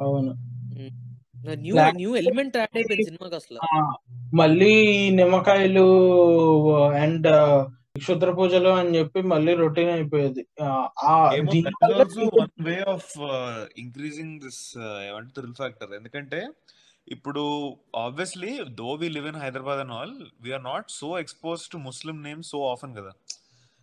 [0.00, 0.32] అవును.
[1.60, 3.60] న్యూ న్యూ ఎలిమెంట్ యాడ్ అయిపోయింది సినిమాకి అసలు.
[4.34, 4.72] మళ్ళీ
[5.10, 5.86] నిమ్మకాయలు
[6.96, 7.28] అండ్
[7.98, 10.42] క్షుద్ర పూజలు అని చెప్పి మళ్ళీ రొటీన్ అయిపోయేది.
[10.62, 10.66] ఆ,
[11.04, 15.32] ఆ ఏమో దీని that is వల్ల also one way of uh, increasing this uh, ఏమంటే
[15.36, 16.40] థ్రిల్ ఫ్యాక్టర్ ఎందుకంటే
[17.10, 17.42] ఇప్పుడు
[17.98, 22.48] obviously though we live in Hyderabad and all we're not so expose to Muslim names
[22.48, 23.12] so often కదా.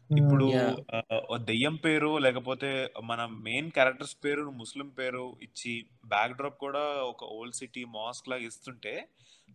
[0.09, 0.45] ఇప్పుడు.
[0.93, 2.69] ఆ, ఓ దెయ్యం పేరు లేకపోతే
[3.03, 5.73] మన మెయిన్ క్యారెక్టర్స్ పేరు ముస్లిం పేరు ఇచ్చి
[6.05, 8.93] బ్యాక్ డ్రాప్ కూడా ఒక ఓల్డ్ సిటీ మాస్క్ లాగా ఇస్తుంటే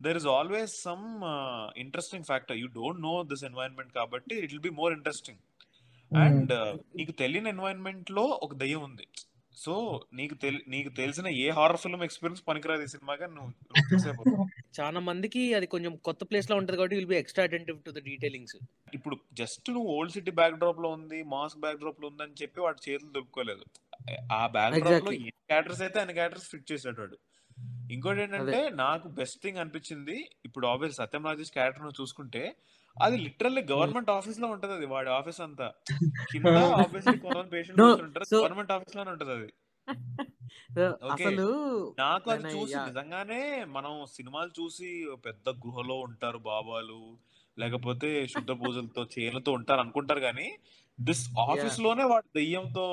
[0.00, 1.06] there is always some
[1.76, 5.40] interesting factor you don't know this environment కాబట్టి it will be more interesting
[6.12, 6.52] and
[6.96, 9.06] నీకు తెలియని ఎన్వైరన్మెంట్లో ఒక దయ్యం ఉంది.
[9.56, 9.72] సో
[10.12, 13.26] నీకు తెలి నీకు తెలిసిన ఏ హారర్ ఫిల్మ్ ఎక్స్పీరియన్స్ పనికిరాదు ఈ సినిమాగా?
[13.26, 14.44] నువ్వు.
[14.78, 18.56] చాలా మందికి అది కొంచెం కొత్త ప్లేస్లో ఉంటది కాబట్టి will be extra attentive to the detailings
[18.94, 22.90] ఇప్పుడు జస్ట్ నువ్వు ఓల్డ్ సిటీ బ్యాక్ డ్రాప్లో ఉంది మాస్ బ్యాక్ డ్రాప్లో ఉంది అని చెప్పి వాడి
[22.90, 23.64] చేతులు దొరుకుకోలేదు
[24.32, 25.12] ఆ బ్యాక్ డ్రాప్లో.
[25.12, 27.18] ఏ క్యారెక్టర్స్ అయితే అన్ని క్యారెక్టర్స్ ఫిట్ చేసాడు వాడు.
[27.92, 32.42] ఇంకోటి ఏంటంటే నాకు బెస్ట్ థింగ్ అనిపించింది ఇప్పుడు ఆబ్వియస్ సత్యం రాజేష్ క్యారెక్టర్ చూసుకుంటే
[32.96, 35.68] అది లిటరల్లీ గవర్నమెంట్ ఆఫీస్లో ఉంటది అది వాడి ఆఫీస్ అంతా
[36.32, 36.44] కింద
[37.24, 37.60] కొంతమంది
[38.04, 39.50] ఉంటారు so- గవర్నమెంట్ ఆఫీస్లోనే ఉంటది అది.
[41.12, 41.46] అసలు
[41.98, 42.74] నాకు అది చూసి.
[42.88, 44.88] నిజంగానే మనం సినిమాలు చూసి
[45.26, 47.00] పెద్ద గుహలో ఉంటారు బాబాలు
[47.56, 50.46] లేకపోతే శుద్ధ పూజలతో చేలతో ఉంటారు అనుకుంటారు కానీ
[50.98, 52.86] దిస్ ఆఫీస్లోనే వాడు దెయ్యంతో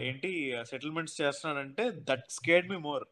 [0.00, 0.30] ఏంటి
[0.62, 3.04] సెటిల్మెంట్స్ చేస్తున్నాడంటే దట్ స్కేడ్ మీ మోర్.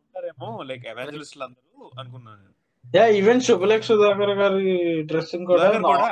[0.00, 2.54] ఉంటారేమో లైక్ ఎవాంజలిస్టులు అందరూ అనుకున్నాను నేను.
[2.88, 4.74] యా ఈవెన్ శుభలేఖ సుధాకర్ గారి
[5.08, 5.64] డ్రెస్సింగ్ కూడా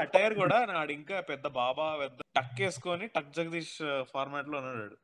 [0.03, 3.77] అటైర్ కూడా నాడు ఇంకా పెద్ద బాబా పెద్ద టక్ వేసుకొని టక్ జగదీష్
[4.13, 4.97] ఫార్మాట్లో ఉన్నాడు.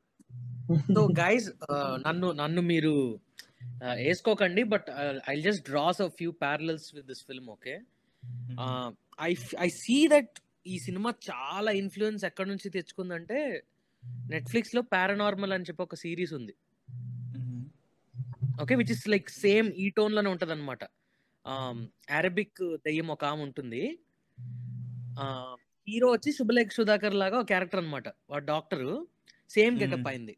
[0.96, 1.46] సో గైస్
[2.06, 2.92] నన్ను నన్ను మీరు
[3.82, 4.88] uh, వేసుకోకండి but
[5.32, 7.74] I just draws a few parallels with this film okay
[9.20, 9.30] I
[9.66, 10.35] I see that
[10.66, 13.38] ఈ సినిమా చాలా ఇన్ఫ్లుయెన్స్ ఎక్కడి నుంచి తెచ్చుకుందంటే
[14.28, 16.54] నెట్ఫ్లిక్స్లో పారానార్మల్ అని చెప్పి ఒక సిరీస్ ఉంది.
[18.62, 20.82] Okay which is like same ఈ టోన్లోనే ఉంటది అనమాట
[22.11, 23.83] అరబిక్ దెయ్యం ఒక ఆమె ఉంటుంది.
[25.88, 28.87] హీరో వచ్చి శుభలేఖ సుధాకర్ లాగా ఒక క్యారెక్టర్ అనమాట వాడు డాక్టర్.
[29.50, 30.07] Same getup.
[30.09, 30.35] అయింది.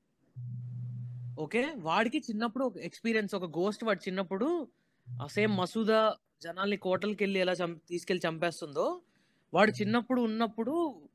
[1.38, 1.62] ఓకే?
[1.82, 4.48] వాడికి చిన్నప్పుడు ఒక ఎక్స్పీరియన్స్ ఒక గోస్ట్ వాడు చిన్నప్పుడు
[5.28, 6.00] సేమ్ మసూదా
[6.42, 8.86] జనాల్ని కోటలకి వెళ్ళి ఎలా చం తీసుకెళ్ళి చంపేస్తుందో
[9.52, 10.72] వాడు చిన్నప్పుడు ఉన్నప్పుడు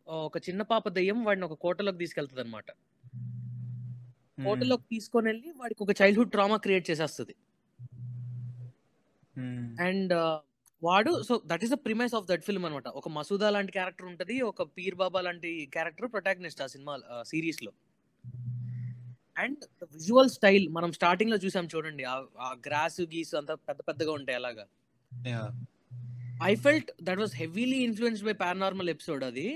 [0.09, 2.69] ఆ, ఒక చిన్న పాప దెయ్యం వాడిని ఒక కోటలోకి తీసుకెళ్తుంది అనమాట
[4.37, 7.33] కోటలోకి తీసుకొని వెళ్ళి వాడికి ఒక చైల్డ్హుడ్ ట్రామా క్రియేట్ చేసేస్తుంది.
[9.81, 10.13] అండ్
[10.81, 14.41] వాడు so that is the premise of that film అనమాట ఒక మసూదా లాంటి క్యారెక్టర్ ఉంటది
[14.41, 17.71] ఒక పీర్ బాబా లాంటి క్యారెక్టర్ ప్రొటాగనిస్ట్ ఆ సినిమా సిరీస్లో
[19.37, 19.61] అండ్
[19.93, 22.03] విజువల్ స్టైల్ మనం స్టార్టింగ్లో చూసాం చూడండి
[22.39, 24.65] ఆ గ్రాస్ గీస్ అంతా పెద్ద పెద్దగా ఉంటాయి అలాగా.
[26.43, 29.47] I felt that was heavily influenced by paranormal episode అది.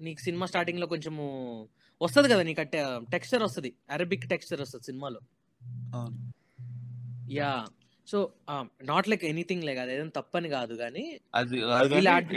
[0.00, 1.24] నీకు సినిమా స్టార్టింగ్లో కొంచెము
[2.00, 2.62] వస్తుంది కదా నీకు
[3.12, 5.20] టెక్స్చర్ వస్తుంది అరబిక్ టెక్స్చర్ వస్తుంది సినిమాలో.
[7.30, 7.52] Yeah
[8.06, 8.18] so
[8.90, 11.04] not like anything like అది ఏదైనా తప్పని కాదు కానీ
[11.40, 11.58] అది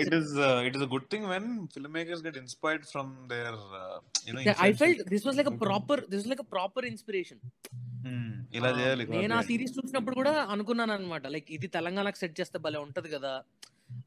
[0.04, 0.34] it is
[0.68, 3.58] it is a good thing when film makers get inspired from there
[4.30, 7.42] you know I felt this was like a proper this was like a proper inspiration
[8.58, 12.80] ఇలా చేయాలి నేను ఆ సిరీస్ చూసినప్పుడు కూడా అనుకున్నాను అనమాట లైక్ ఇది తెలంగాణకు సెట్ చేస్తే భలే
[12.86, 13.32] ఉంటది కదా.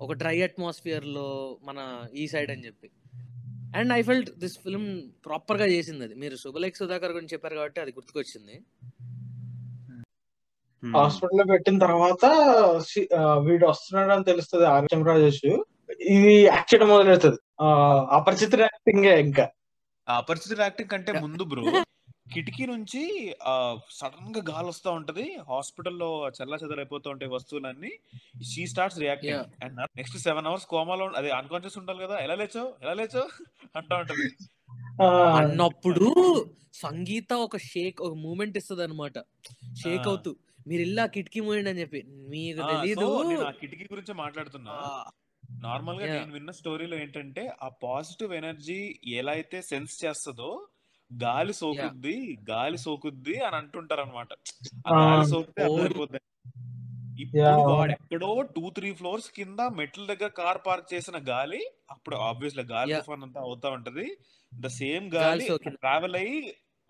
[0.05, 1.27] ఒక డ్రై అట్మాస్ఫియర్లో
[1.69, 1.79] మన
[2.21, 2.89] ఈ సైడ్ అని చెప్పి.
[3.79, 4.87] And I felt this film
[5.27, 6.15] ప్రాపర్గా చేసింది అది.
[6.23, 8.57] మీరు శుభలేఖ సుధాకర్ గురించి చెప్పారు కాబట్టి అది గుర్తుకొచ్చింది.
[10.83, 12.25] హాస్పిటల్లో పెట్టిన తర్వాత
[13.39, 15.45] వీడు వస్తున్నాడు అని తెలుస్తుంది ఆర్యం రాజేష్.
[16.01, 17.37] ఇది యాక్ట్ చేయడం మొదలెడుతుంది
[18.11, 19.49] అపరిచిత యాక్టింగ్ ఇంకా.
[20.09, 21.63] అపరిచిత యాక్టింగ్ కంటే ముందు బ్రో
[22.33, 25.39] కిటికీ నుంచి ఆ సడన్గా గాలి వస్తా ఉంటది.
[25.49, 27.93] హాస్పిటల్లో చల్ల చెదరైపోతూ ఉంటాయి వస్తువులన్నీ
[28.43, 29.65] she starts reacting.
[29.65, 33.23] And next seven hours కోమాలో అదే అన్కాన్షియస్ ఉండాలి కదా ఎలా లేచో ఎలా లేచో
[33.77, 34.29] అంటా ఉంటది.
[35.03, 36.07] ఆ, అన్నప్పుడు
[36.75, 39.19] సంగీత ఒక షేక్ ఒక మూమెంట్ ఇస్తుంది అనమాట
[39.83, 40.09] షేక్.
[40.09, 40.37] అవుతూ.
[40.69, 42.01] మీరు ఇల్లా కిటికీ మూయండి అని చెప్పి
[42.31, 43.07] మీకు తెలీదు
[43.61, 44.75] కిటికీ గురించి మాట్లాడుతున్నా
[45.63, 46.07] నార్మల్గా.
[46.13, 48.79] నేను విన్న స్టోరీలో ఏంటంటే ఆ పాజిటివ్ ఎనర్జీ
[49.19, 50.51] ఎలా అయితే సెన్స్ చేస్తుందో
[51.11, 52.17] గాలి సోకుద్ది
[52.49, 55.69] గాలి సోకుద్ది అని అంటుంటారు అనమాట ఆ ఆ, గాలి సోకితే ఓ.
[55.69, 56.21] అర్థమైపోద్ది
[57.17, 57.45] ఇప్పుడు.
[57.71, 62.93] వాడు ఎక్కడో టూ త్రీ ఫ్లోర్స్ కింద మెట్ల దగ్గర కార్ పార్క్ చేసిన గాలి అప్పుడు ఆబ్వియస్లీ గాలి.
[62.99, 64.07] తుఫాన్ అంతా అవుతా ఉంటది
[64.53, 65.47] ద సేమ్ గాలి.
[65.79, 66.37] ట్రావెల్ అయ్యి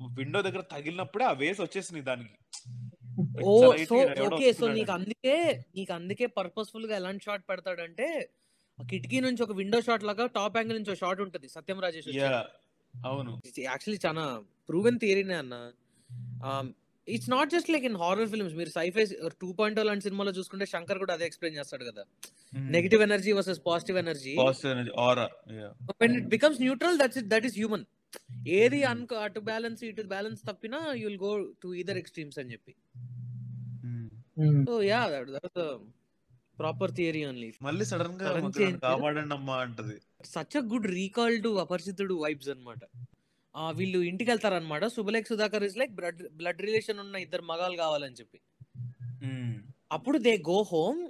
[0.00, 2.34] విండో దగ్గర తగిలినప్పుడే ఆ వేస్ వచ్చేసింది దానికి
[3.50, 3.52] ఓ
[3.90, 4.92] సో ఓకే సో నీకు.
[4.98, 5.36] అందుకే
[5.76, 8.08] నీకు అందుకే పర్పస్ఫుల్గా ఎలాంటి షాట్ పెడతాడంటే
[8.78, 12.10] కిటికీ నుంచి ఒక విండో షాట్ లాగా టాప్ యాంగిల్ నుంచి ఒక షాట్ ఉంటది సత్యం రాజేష్.
[12.94, 13.32] అవును.
[13.70, 14.26] యాక్చువల్లీ చాలా
[14.68, 15.56] ప్రూవెన్ థియరీనే అన్న.
[17.08, 19.04] It's not just like in horror films మీరు సైఫై
[19.42, 22.02] టూ పాయింట్ లాంటి సినిమాలో చూసుకుంటే శంకర్ కూడా అదే ఎక్స్ప్లెయిన్ చేస్తాడు కదా.
[22.76, 24.34] Negative energy versus positive energy.
[24.42, 25.26] Positive energy aura
[26.02, 27.86] when it becomes neutral that's that is human
[28.60, 31.32] ఏది అనుకో అటు బ్యాలెన్స్ ఇటు balance తప్పినా you will go
[31.64, 32.74] to either extremes అని చెప్పి.
[34.68, 35.00] So yeah
[35.34, 35.60] that
[36.60, 38.28] proper theory only మళ్ళీ సడన్గా
[38.86, 39.96] కాపాడండి అమ్మా అంటది.
[40.34, 42.82] Such a good recall to Aparichitudu vibes అనమాట
[43.78, 48.38] వీళ్ళు ఇంటికి వెళ్తారనమాట Subhalekha Sudhakar is like blood blood relation ఉన్న ఇద్దరు మగాలు కావాలని చెప్పి.
[49.96, 51.00] అప్పుడు దే గో హోమ్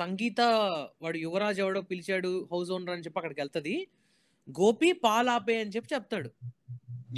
[0.00, 0.40] సంగీత
[1.04, 3.74] వాడు యువరాజ్ ఎవడో పిలిచాడు హౌస్ ఓనర్ అని చెప్పి అక్కడికి వెళ్తది.
[4.48, 6.30] గోపి పాలు ఆపే అని చెప్పి చెప్తాడు.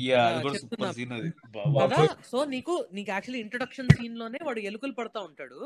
[0.03, 0.79] యా ఆ, అది కూడా చెప్తున్నా.
[0.79, 1.29] సూపర్ సీన్ అది.
[1.83, 1.99] కదా?
[2.31, 5.59] సో నీకు నీకు యాక్చువల్లీ ఇంట్రొడక్షన్ సీన్లోనే వాడు ఎలుకలు పడతా ఉంటాడు.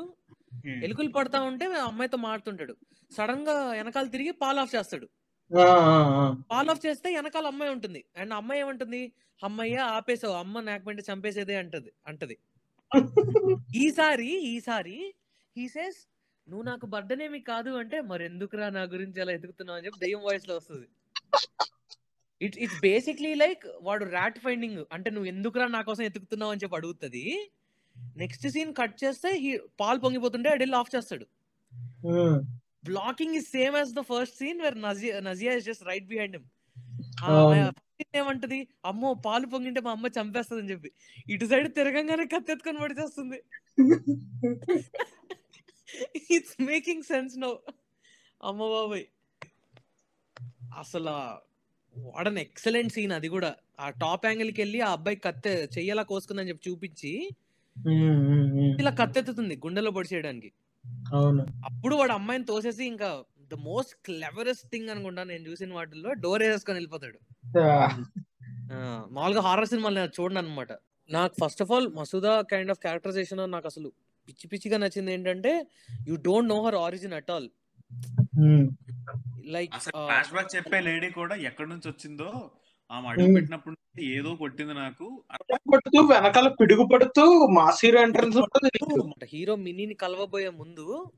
[0.85, 2.75] ఎలుకలు పడతా ఉంటే అమ్మాయితో మాడుతుంటాడు
[3.13, 5.07] సడన్గా వెనకాల తిరిగి పాల్ ఆఫ్ చేస్తాడు.
[6.51, 8.01] పాల్ ఆఫ్ చేస్తే వెనకాల అమ్మాయి ఉంటుంది.
[8.17, 9.01] అండ్ అమ్మాయి ఏమంటుంది?
[9.41, 10.35] అమ్మయ్య ఆపేసావు.
[10.35, 12.37] అమ్మ నాకంటే చంపేసేదే అంటది అంటది.
[13.83, 14.97] ఈసారి ఈసారి
[15.57, 15.99] హీ సేస్
[16.49, 20.55] నువ్వు నాకు బర్డనేమి కాదు అంటే మరి ఎందుకురా నా గురించి అలా ఎదుగుతున్నావు అని చెప్పి దయ్యం వాయిస్లో
[20.57, 20.87] వస్తుంది.
[22.41, 26.79] ఇట్స్ ఇట్స్ బేసిక్లీ లైక్ వాడు ర్యాట్ ఫైండింగ్ అంటే నువ్వు ఎందుకురా నా కోసం ఎతుకుతున్నావు అని చెప్పి
[26.81, 27.25] అడుగుతుంది.
[28.23, 29.31] నెక్స్ట్ సీన్ కట్ చేస్తే
[29.83, 31.27] పాలు పొంగిపోతుంటే అడిల్ ఆఫ్ చేస్తాడు.
[32.91, 36.49] Blocking is same as the first scene where Nazia Nazia is just right behind him.
[38.19, 38.59] ఏమంటది?
[38.91, 40.91] అమ్మో పాలు పొంగింటే మా అమ్మ చంపేస్తుంది అని చెప్పి.
[41.35, 43.39] ఇటు సైడ్ తిరగంగానే కత్తెత్తుకొని పడిచేస్తుంది
[46.37, 47.51] ఇట్స్ మేకింగ్ సెన్స్ నో
[48.41, 49.07] అమ్మ బాబాయ్.
[50.77, 51.15] అసలు
[51.97, 53.51] వాడన్ ఎక్సలెంట్ సీన్ అది కూడా.
[53.81, 57.13] ఆ టాప్ యాంగిల్కి వెళ్ళి ఆ అబ్బాయి కత్తె చెయ్యలా కోసుకుందని చెప్పి చూపించి.
[58.81, 60.51] ఇలా కత్తెత్తుతుంది గుండెలో పొడి చేయడానికి
[61.13, 61.43] అవును.
[61.65, 66.77] అప్పుడు వాడు అమ్మాయిని తోసేసి ఇంకా ద మోస్ట్ క్లెవరెస్ట్ థింగ్ అనుకుంటా నేను చూసిన వాటిల్లో డోర్ వేసుకొని
[66.77, 67.19] వెళ్ళిపోతాడు.
[69.13, 70.73] మామూలుగా హారర్ సినిమాలు నేను చూడను అనమాట
[71.11, 73.93] నాకు first of all Masooda kind of characterization నాకు అసలు
[74.29, 75.67] పిచ్చి పిచ్చిగా నచ్చింది ఏంటంటే
[76.09, 77.49] you don't know her origin at all.
[79.47, 79.75] Like
[80.33, 82.51] flashback చెప్పే లేడీ కూడా ఎక్కడి నుంచి వచ్చిందో
[82.91, 83.35] ఆమె అడుగు Hmm.
[83.35, 85.23] పెట్టినప్పుడు ఏదో కొట్టింది నాకు.
[85.73, 88.39] పడుతూ వెనకాల పిడుగు పడుతూ మాస్ హీరో ఎంట్రన్స్.
[89.25, 91.11] హీరో మినీని కలవబోయే ముందు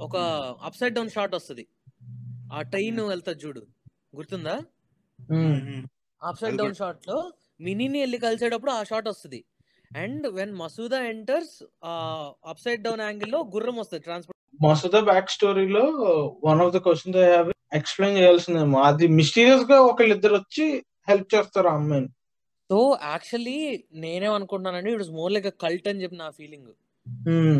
[0.00, 0.16] ఒక
[0.62, 1.66] అప్సైడ్ డౌన్ షాట్ వస్తుంది.
[2.52, 3.66] ఆ ట్రైన్ వెళ్తుంది చూడు.
[4.16, 4.56] గుర్తుందా.
[6.22, 9.44] అప్సైడ్ డౌన్ షాట్లో మినీని వెళ్ళి కలిసేటప్పుడు ఆ షాట్ వస్తుంది.
[9.96, 11.64] And when Masooda enters
[12.46, 14.04] upside down యాంగిల్లో గుర్రం వస్తుంది.
[14.04, 15.84] ట్రాన్స్పోర్ట్ మసూదా బ్యాక్ స్టోరీలో
[16.44, 18.78] one of the question have explain చేయాల్సిందేమో.
[18.88, 20.66] అది మిస్టీరియస్గా ఒకళ్ళిద్దరు వచ్చి
[21.08, 22.10] హెల్ప్ చేస్తారు ఆ అమ్మాయిని.
[22.70, 23.56] So actually
[24.04, 26.70] నేనేమనుకుంటున్నానండి it is more like cult అని చెప్పి నా ఫీలింగ్
[27.30, 27.58] ఉమ్.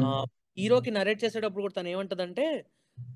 [0.57, 2.47] హీరోకి నరేట్ చేసేటప్పుడు కూడా తను ఏమంటదంటే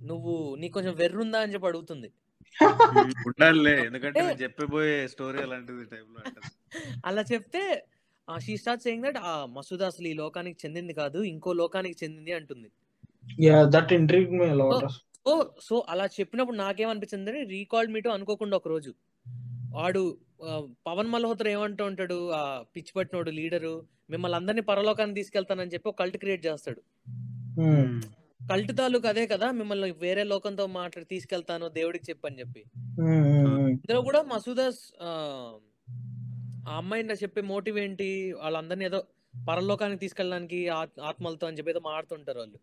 [0.03, 1.39] నువ్వు నీకు కొంచెం వెర్రుందా?
[1.41, 2.09] అని చెప్పి అడుగుతుంది.
[3.29, 6.51] ఉండాలిలే ఎందుకంటే నేను చెప్పబోయే స్టోరీ అలాంటిది టైప్లో అంటది.
[7.07, 7.63] అలా చెప్తే
[8.29, 12.69] షీ స్టార్ట్ సేయింగ్ దట్ ఆ మసూదా అసలు ఈ లోకానికి చెందింది కాదు ఇంకో లోకానికి చెందింది అంటుంది.
[13.41, 18.69] Yeah that intrigue me lot so so అలా చెప్పినప్పుడు నాకేమనిపించింది అంటే రీకాల్డ్ మీటో అనుకోకుండా ఒక
[18.69, 18.95] రోజు.
[19.71, 20.17] వాడు
[20.87, 26.17] పవన్ మల్హోత్రా ఏమంటూ ఉంటాడు ఆ పిచ్చి పట్టినోడు లీడరు మిమ్మల్ని అందరినీ పరలోకాన్ని తీసుకెళ్తానని చెప్పి ఒక కల్ట్
[26.17, 26.81] క్రియేట్ చేస్తాడు.
[28.49, 32.65] కల్ట్ తాలూకు అదే కదా మిమ్మల్ని వేరే లోకంతో మాట్లాడి తీసుకెళ్తాను దేవుడికి చెప్పని చెప్పి.
[33.71, 35.53] ఇందులో కూడా మసూదాస్ ఆ
[36.69, 38.33] ఆ అమ్మాయి నాకు చెప్పే మోటివ్ ఏంటి?
[38.33, 39.05] వాళ్ళందరినీ ఏదో
[39.49, 42.59] పరలోకానికి తీసుకెళ్ళడానికి ఆత్- ఆత్మలతో అని చెప్పి ఏదో మాడుతుంటారు వాళ్ళు.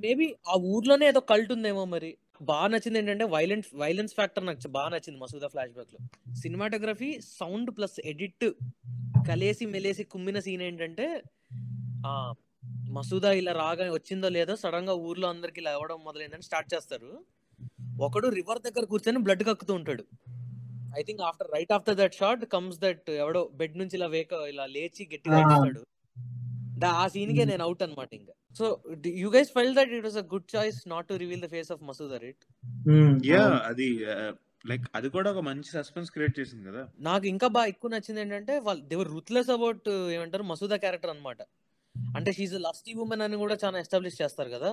[0.00, 2.10] మేబీ ఆ ఊర్లోనే ఏదో కల్ట్ ఉందేమో మరి.
[2.42, 5.98] బాగా నచ్చింది ఏంటంటే వైలెంట్ వైలెన్స్ ఫ్యాక్టర్ నాకు బాగా నచ్చింది మసూదా ఫ్లాష్ బ్యాక్లో.
[6.34, 8.46] సినిమాటోగ్రఫీ సౌండ్ ప్లస్ ఎడిట్
[9.28, 11.06] కలిసి మెలేసి కుమ్మిన సీన్ ఏంటంటే
[12.06, 12.12] ఆ
[12.90, 17.10] మసూదా ఇలా రాగా వచ్చిందో లేదో సడన్గా ఊర్లో అందరికి ఇలా అవ్వడం మొదలైందని స్టార్ట్ చేస్తారు.
[18.00, 20.04] ఒకడు రివర్ దగ్గర కూర్చొని బ్లడ్ కక్కుతూ ఉంటాడు.
[20.98, 24.66] I think after right after that shot comes that ఎవడో బెడ్ నుంచి ఇలా వేక ఇలా
[24.66, 25.38] లేచి గట్టిగా
[26.94, 27.06] ఆ.
[27.08, 28.34] సీన్ కే నేను అవుట్ అనమాట ఇంకా.
[28.56, 28.66] So
[29.22, 31.82] you guys felt that it was a good choice not to reveal the face of
[31.88, 32.44] Masooda right
[33.32, 33.88] yeah అది
[34.70, 36.82] లైక్ అది కూడా ఒక మంచి సస్పెన్స్ క్రియేట్ చేసింది కదా.
[37.00, 41.40] నాకు ఇంకా బాగా ఎక్కువ నచ్చింది ఏంటంటే వాళ్ళు దేవర్ రుత్లెస్ అబౌట్ ఏమంటారు మసూదా క్యారెక్టర్ అన్నమాట.
[42.16, 44.70] అంటే షీజ్ లస్టీ ఉమెన్ అని కూడా చాలా ఎస్టాబ్లిష్ చేస్తారు కదా.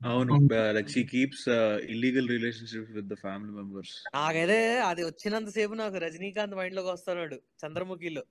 [0.00, 0.32] అవును.
[0.32, 0.48] అవును.
[0.76, 1.46] Like she keeps
[1.94, 4.58] illegal relationship with the family members నాకైతే
[4.90, 8.24] అది వచ్చినంత సేపు నాకు రజనీకాంత్ మైండ్లోకి వస్తున్నాడు చంద్రముఖిలో.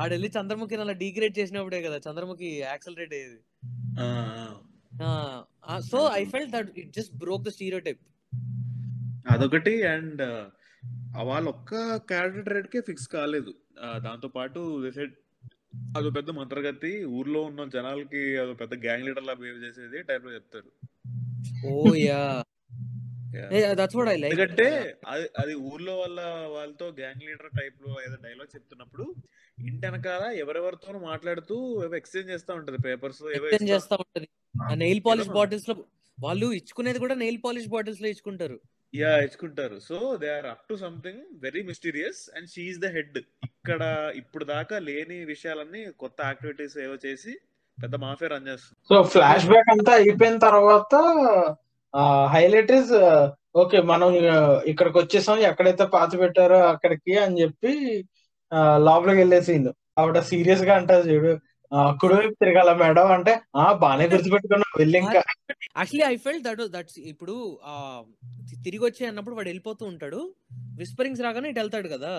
[0.00, 3.40] ఆడు వెళ్ళి చంద్రముఖిని అలా డిగ్రేడ్ చేసినప్పుడే కదా చంద్రముఖి యాక్సలరేట్ అయ్యేది.
[5.90, 7.52] So I felt that it just broke the
[7.88, 8.02] stereotype
[9.34, 10.22] అదొకటి అండ్
[11.30, 11.72] వాళ్ళ ఒక్క
[12.10, 13.52] క్యారెక్టర్ రేట్ కే ఫిక్స్ కాలేదు.
[14.06, 14.60] దాంతో పాటు
[15.98, 20.70] అదో పెద్ద మంత్రగతి ఊర్లో ఉన్న జనాలకి అదో పెద్ద గ్యాంగ్ లీడర్ లా బిహేవ్ చేసేది టైప్లో చెప్తారు.
[21.70, 21.72] ఓ
[22.06, 22.22] యా
[24.28, 24.66] ఎందుకంటే
[25.12, 26.20] అది అది ఊర్లో వాళ్ళ
[26.54, 29.04] వాళ్ళతో గ్యాంగ్ లీడర్ టైప్లో ఏదో డైలాగ్ చెప్తున్నప్పుడు
[29.68, 31.56] ఇంటి వెనకాల ఎవరెవరితోనూ మాట్లాడుతూ
[32.00, 32.78] ఎక్స్చేంజ్ చేస్తా ఉంటది.
[32.88, 34.28] పేపర్స్ ఎక్స్చేంజ్ చేస్తా ఉంటది.
[34.84, 35.76] నెయిల్ పాలిష్ బాటిల్స్లో
[36.18, 38.58] వాళ్ళు ఇచ్చుకునేది కూడా నెయిల్ పాలిష్ బాటిల్స్లో ఇచ్చుకుంటారు.
[38.94, 39.76] Yeah ఇచ్చుకుంటారు.
[39.88, 43.82] So they are up to something very mysterious and she the head ఇక్కడ
[44.22, 47.32] ఇప్పుడు దాకా లేని విషయాలన్నీ కొత్త యాక్టివిటీస్ ఏవో చేసి
[47.78, 48.80] పెద్ద మాఫియా రన్ చేస్తుంది.
[48.90, 50.94] సో ఫ్లాష్ బ్యాక్ అంతా అయిపోయిన తర్వాత
[52.34, 52.92] హైలైట్ ఇస్
[53.56, 54.30] ఓకే మనం ఇక
[54.66, 57.72] ఇక్కడికి వచ్చేసాం ఎక్కడైతే పాతి పెట్టారో అక్కడికి అని చెప్పి
[58.86, 59.70] లోపలికి వెళ్ళేసిండు
[60.00, 61.32] ఆవిడ సీరియస్గా అంటారు చూడు.
[62.00, 65.20] కుడివైపు తిరగాల మేడం అంటే ఆ బానే గుర్తుపెట్టుకున్నా వెళ్ళి ఇంకా.
[65.78, 67.34] Actually I felt that that's ఇప్పుడు
[68.64, 70.20] తిరిగి వచ్చే అన్నప్పుడు వాడు వెళ్ళిపోతూ ఉంటాడు.
[70.78, 72.12] విస్పరింగ్స్ రాగానే ఇటు వెళ్తాడు కదా.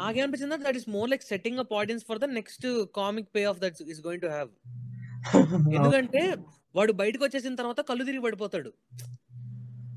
[0.00, 2.66] నాకేమనిపించింది that is more like setting up audience for the next
[3.00, 4.50] comic pay off that is going to have
[5.76, 6.22] ఎందుకంటే
[6.78, 8.70] వాడు బయటకు వచ్చేసిన తర్వాత కళ్ళు తిరిగి పడిపోతాడు.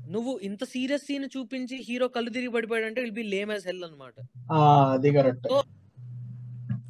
[0.08, 3.84] నువ్వు ఇంత సీరియస్ సీన్ చూపించి హీరో కళ్ళు తిరిగి పడిపోయాడు అంటే will be lame as hell
[3.84, 4.14] అనమాట
[4.52, 4.58] ఆ,
[4.94, 5.46] అది కరెక్ట్.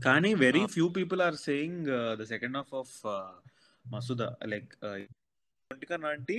[0.05, 2.95] కానీ very few people are saying the second half of
[3.85, 4.73] Masooda like
[5.91, 6.37] కన్నా అంటే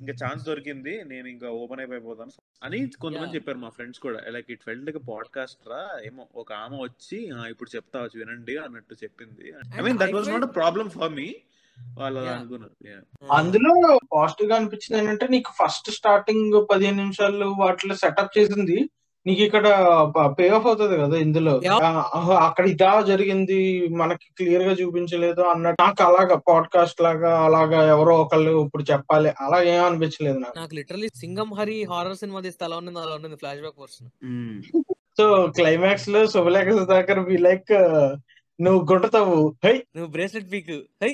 [0.00, 2.32] ఇంకా ఛాన్స్ దొరికింది నేను ఇంకా ఓపెన్ అయిపోతాను.
[2.62, 3.34] అని కొంతమంది.
[3.36, 4.18] చెప్పారు మా ఫ్రెండ్స్ కూడా.
[4.30, 8.56] Like it felt like podcast రా ఏమో ఒక ఆమె వచ్చి "ఆ, ఇప్పుడు చెప్తా వచ్చి వినండి
[8.58, 9.46] అన్నట్టు చెప్పింది.
[9.74, 11.28] I mean that was not problem for me
[11.98, 12.20] వాళ్ళు.
[12.32, 12.74] అనుకున్నారు.
[12.86, 13.00] Yeah.
[13.30, 13.72] అందులో
[14.12, 18.78] పాజిటివ్గా అనిపించింది ఏంటంటే నీకు ఫస్ట్ స్టార్టింగ్ పదిహేను నిమిషాలు వాటిలో సెటప్ చేసింది
[19.26, 19.66] నీకు ఇక్కడ
[20.36, 21.54] పే ఆఫ్ అవుతుంది కదా ఇందులో.
[22.44, 23.58] అక్కడ ఇదా జరిగింది
[23.98, 29.82] మనకి క్లియర్గా చూపించలేదు అన్నట్టు నాకు అలాగా పాడ్కాస్ట్ లాగా అలాగా ఎవరో ఒకళ్ళు ఇప్పుడు చెప్పాలి అలా ఏం
[29.88, 30.56] అనిపించలేదు నాకు.
[30.60, 34.08] నాకు literally Singam Hari horror cinema తీస్తే అలా ఉన్నది అలా ఉన్నది ఫ్లాష్ బ్యాక్ వర్షన్.
[35.18, 37.72] సో క్లైమాక్స్లో శుభలేఖ సుధాకర్ బి లైక్
[38.58, 39.76] నువ్వు గుంటతావు హై!
[39.96, 41.12] నువ్వు బ్రేస్లెట్ పీక్ హై!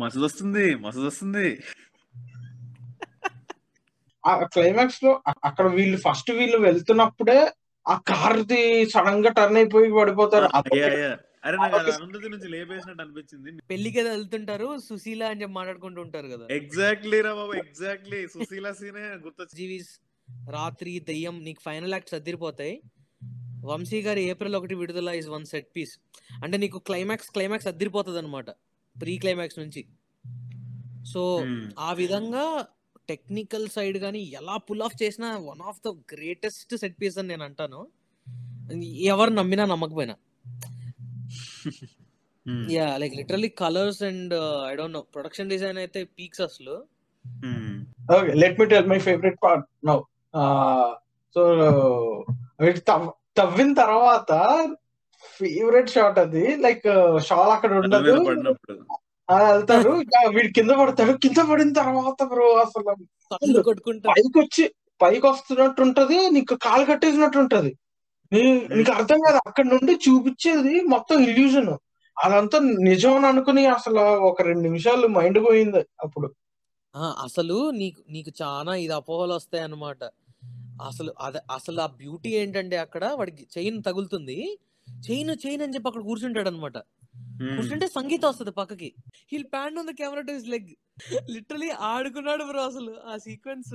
[0.00, 1.48] మసూద్ వస్తుంది మసూద్ వస్తుంది
[4.24, 5.10] ఆ క్లైమాక్స్లో
[5.48, 7.38] అక్కడ వీళ్ళు ఫస్ట్ వీళ్ళు వెళ్తున్నప్పుడే
[7.86, 10.46] ఆ కార్ ది సడన్గా టర్న్ అయిపోయి పడిపోతారు.
[11.46, 13.50] అరే నాకు అరుంధతి నుంచి లేపేసినట్టు అనిపించింది.
[13.72, 16.44] పెళ్ళికి ఏదో వెళ్తుంటారు సుశీల అని చెప్పి మాట్లాడుకుంటూ ఉంటారు కదా.
[16.58, 19.90] ఎగ్జాక్ట్లీ రా బాబు ఎగ్జాక్ట్లీ సుశీల సీనే గుర్తొచ్చి జీవిస్
[20.56, 22.76] రాత్రి దెయ్యం నీకు ఫైనల్ యాక్ట్ సర్దిరిపోతాయి.
[23.70, 25.92] వంశీ గారి ఏప్రిల్ ఒకటి విడుదల ఇస్ వన్ సెట్ పీస్
[26.44, 28.48] అంటే నీకు క్లైమాక్స్ క్లైమాక్స్ అద్దరిపోతుంది అనమాట
[28.96, 29.82] ప్రీ క్లైమాక్స్ నుంచి
[31.12, 31.64] సో Hmm.
[31.78, 32.44] ఆ విధంగా
[33.08, 37.44] టెక్నికల్ సైడ్ కానీ ఎలా పుల్ ఆఫ్ చేసిన one of the greatest set piece అని నేను
[37.44, 37.80] అంటాను
[39.12, 40.14] ఎవరు నమ్మినా నమ్మకపోయినా.
[42.68, 44.34] Yeah like literally colours and
[44.70, 46.76] I don't know production design అయితే పీక్స్ అసలు.
[48.16, 49.98] Okay let me tell my favourite part now
[51.36, 51.42] so
[53.36, 54.32] తవ్విన తర్వాత
[55.40, 56.56] ఫేవరెట్ షాట్ అది.
[56.56, 56.82] లైక్
[57.22, 58.12] షాల్ అక్కడ ఉండదు.
[59.52, 59.90] వెళ్తారు.
[59.90, 61.12] ఇంకా వీడు కింద పడతాడు.
[61.12, 62.94] కింద పడిన తర్వాత బ్రో అసలు
[64.08, 67.78] పైకి వచ్చి పైకి వస్తున్నట్టు ఉంటది నీకు కాలు కట్టేసినట్టు ఉంటది
[68.32, 69.40] నీ- నీకు అర్థం కాదు.
[69.46, 71.76] అక్కడ నుండి చూపించేది మొత్తం ఇల్యూజన్
[72.24, 76.34] అదంతా నిజం అని అనుకుని అసలు ఒక రెండు నిమిషాలు మైండ్ పోయింది అప్పుడు.
[76.96, 80.04] ఆ, అసలు నీకు నీకు చాలా ఇది అపోహలు వస్తాయి అన్నమాట
[80.82, 83.04] అసలు అదే అసలు ఆ బ్యూటీ ఏంటంటే అక్కడ?
[83.04, 84.58] వాడికి చైన్ తగులుతుంది.
[84.88, 86.78] చైన్ చైన్ అని చెప్పి అక్కడ కూర్చుంటాడు అనమాట.
[87.50, 88.94] కూర్చుంటే సంగీత వస్తుంది పక్కకి.
[89.30, 90.68] Heel panned on the camera to his leg
[91.34, 93.74] literally ఆడుకున్నాడు bro అసలు ఆ సీక్వెన్స్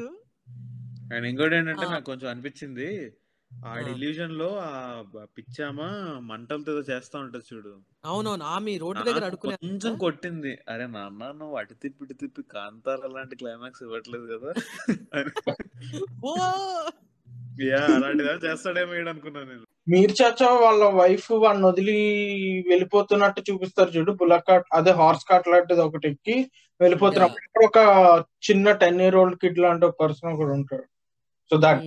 [1.11, 1.85] అండ్ ఇంకోటి ఏంటంటే.
[1.91, 3.15] నాకు కొంచెం అనిపించింది
[3.51, 3.79] ఆ.
[3.91, 4.99] ఇల్యూజన్లో ఆ
[5.37, 7.81] పిచ్చామా మంటలతో చేస్తా ఉంటది చూడు.
[8.05, 10.57] అవునవును ఆమె రోడ్డు దగ్గర అడుకునే కొంచెం కొట్టింది.
[10.67, 14.53] అరే నాన్న నువ్వు అటు తిప్పి ఇటు తిప్పి కాంతార లాంటి క్లైమాక్స్ ఇవ్వట్లేదు కదా.
[17.67, 19.63] యా అలాంటిదా చేస్తాడేమో ఈడు అనుకున్నాను నేను.
[19.87, 21.95] మీరు చాచా వాళ్ళ వైఫ్ వాడిని వదిలి
[22.69, 26.35] వెళ్ళిపోతున్నట్టు చూపిస్తారు చూడు బుల్లక్ కార్ట్ అదే హార్స్ కార్ట్ లాంటిది ఒకటి ఎక్కి
[26.79, 27.79] వెళ్ళిపోతున్నప్పుడు ఒక
[28.47, 30.85] చిన్న టెన్ ఇయర్ ఓల్డ్ కిడ్ లాంటి ఒక పర్సన్ కూడా ఉంటాడు.
[31.51, 31.83] So that.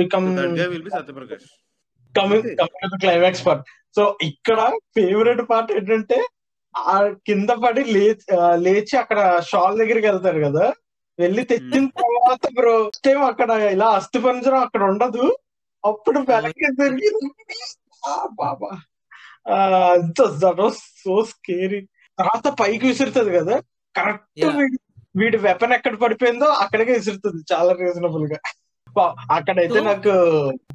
[0.00, 0.26] Become
[0.96, 1.48] Satyaprakash
[2.14, 2.48] coming.
[2.60, 3.64] Coming climax part
[3.96, 4.60] so ఇక్కడ
[4.96, 6.18] ఫేవరెట్ పార్ట్ ఏంటంటే
[6.74, 6.96] ఆ
[7.28, 7.82] కింద పడి
[8.64, 9.18] లేచి అక్కడ
[9.50, 10.64] షాల్ దగ్గరికి వెళ్తారు కదా.
[11.18, 12.74] వెళ్ళి తెచ్చిన తర్వాత బ్రో
[13.06, 15.24] టైం అక్కడ ఇలా అస్థి పంజరం అక్కడ ఉండదు.
[15.84, 17.10] అప్పుడు వెనక్కి తిరిగి
[18.02, 18.70] ఆ బాబా.
[21.04, 21.80] సో స్కేరీ
[22.18, 23.56] తర్వాత పైకి విసురుతుంది కదా.
[23.94, 24.26] కరెక్ట్.
[24.58, 24.78] వీడి
[25.20, 28.38] వీడి వెపన్ ఎక్కడ పడిపోయిందో అక్కడికే విసురుతుంది చాలా రీజనబుల్గా.
[29.36, 30.12] అక్కడైతే నాకు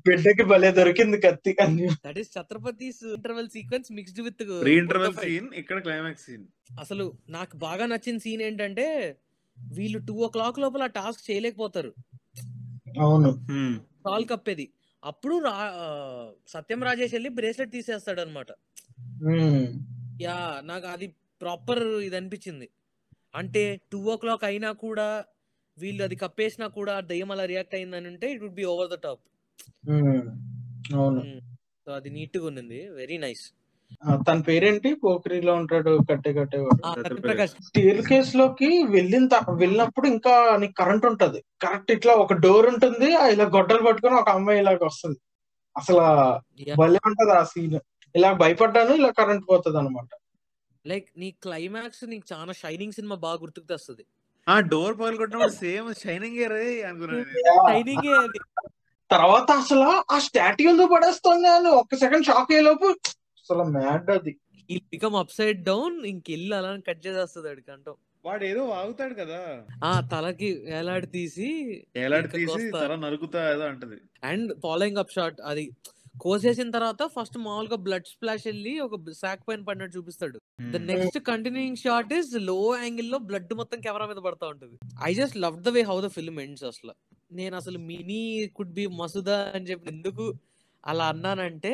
[0.07, 5.47] బిడ్డకి భలే దొరికింది కత్తి అని that is Chhatrapati interval sequence mixed with pre interval scene
[5.61, 6.45] ఇక్కడ క్లైమాక్స్ సీన్
[6.83, 8.85] అసలు నాకు బాగా నచ్చిన సీన్ ఏంటంటే
[9.57, 11.93] వీళ్ళు టూ ఓ క్లాక్ లోపల ఆ టాస్క్ చేయలేకపోతారు.
[13.01, 13.29] అవును.
[14.05, 14.69] కాల్ కప్పేది.
[15.03, 15.35] అప్పుడు
[16.47, 18.47] సత్యం రాజేష్ వెళ్ళి బ్రేస్లెట్ తీసేస్తాడు అనమాట.
[20.21, 21.07] యా నాకు అది
[21.41, 22.69] ప్రాపర్ ఇది అనిపించింది.
[23.35, 25.25] అంటే టూ ఓ క్లాక్ అయినా కూడా
[25.77, 29.19] వీళ్ళు అది కప్పేసినా కూడా దయ్యం అలా రియాక్ట్ అయిందని అంటే it would be over the top.
[30.95, 31.41] అవును.
[31.85, 32.89] సో అది నీట్గా ఉన్నింది.
[32.89, 33.51] వెరీ నైస్
[34.27, 34.89] తన పేరేంటి?
[35.03, 36.79] పోఖరిలో ఉంటాడు కట్టే కట్టేవాడు.
[36.95, 41.39] సత్యప్రకాష్ స్టీల్ కేస్లోకి వెళ్ళిన వెళ్ళినప్పుడు ఇంకా నీకు కరెంట్ ఉంటది.
[41.61, 45.19] కరెక్ట్ ఇట్లా ఒక డోర్ ఉంటుంది ఆ ఇలా గొడ్డలు పట్టుకొని ఒక అమ్మాయి ఇలాగ వస్తుంది.
[45.75, 46.03] అసలు.
[46.81, 47.79] భలే ఉంటది ఆ సీన్.
[48.15, 50.09] ఇలా భయపడ్డాను ఇలా కరెంట్ పోతుంది అనమాట
[50.85, 54.03] లైక్ నీ క్లైమాక్స్ నీకు చాలా షైనింగ్ సినిమా బాగా గుర్తుకు తెస్తుంది
[54.47, 56.39] ఆ డోర్ పగలు కొట్టినప్పుడు సేమ్ షైనింగ్.
[57.67, 58.39] షైనింగ్ అది.
[59.09, 62.87] తర్వాత అసలు ఆ స్టాట్యూ ఎందుకు పడేస్తుంది అని ఒక్క సెకండ్ షాక్ అయ్యేలోపు
[63.43, 64.37] అసలు మ్యాడ్ అది.
[64.69, 67.95] ఈ బికమ్ అప్ సైడ్ డౌన్ ఇంకెళ్ళి అలా కట్ చేసేస్తుంది అడికి అంటాం.
[68.25, 69.65] వాడు ఏదో వాగుతాడు కదా.
[69.83, 71.47] ఆ తలకి వేలాడి తీసి
[71.95, 72.71] ఇంకా తీసి.
[72.71, 73.97] తల నరుకుతా ఏదో అంటది.
[74.23, 75.71] అండ్ ఫాలోయింగ్ అప్ షాట్ అది
[76.19, 80.41] కోసేసిన తర్వాత ఫస్ట్ మామూలుగా బ్లడ్ స్ప్లాష్ వెళ్ళి ఒక సాక్ పైన పడినట్టు చూపిస్తాడు.
[80.71, 84.77] ద నెక్స్ట్ కంటిన్యూయింగ్ షాట్ ఇస్లో యాంగిల్లో బ్లడ్ మొత్తం కెమెరా మీద పడతా ఉంటది.
[85.03, 86.93] I just love the way how the film ends అసలు.
[87.31, 90.33] నేను అసలు మినీ కుడ్ బి మసుదా అని చెప్పి ఎందుకు
[90.85, 91.73] అలా అన్నానంటే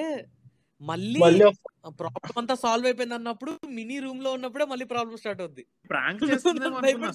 [0.82, 1.20] మళ్ళీ
[2.00, 5.64] ప్రాబ్లం అంతా సాల్వ్ అయిపోయింది అన్నప్పుడు మినీ రూమ్లో ఉన్నప్పుడే మళ్ళీ ప్రాబ్లం స్టార్ట్ అవుద్ది.
[5.90, 6.24] ప్రాంక్?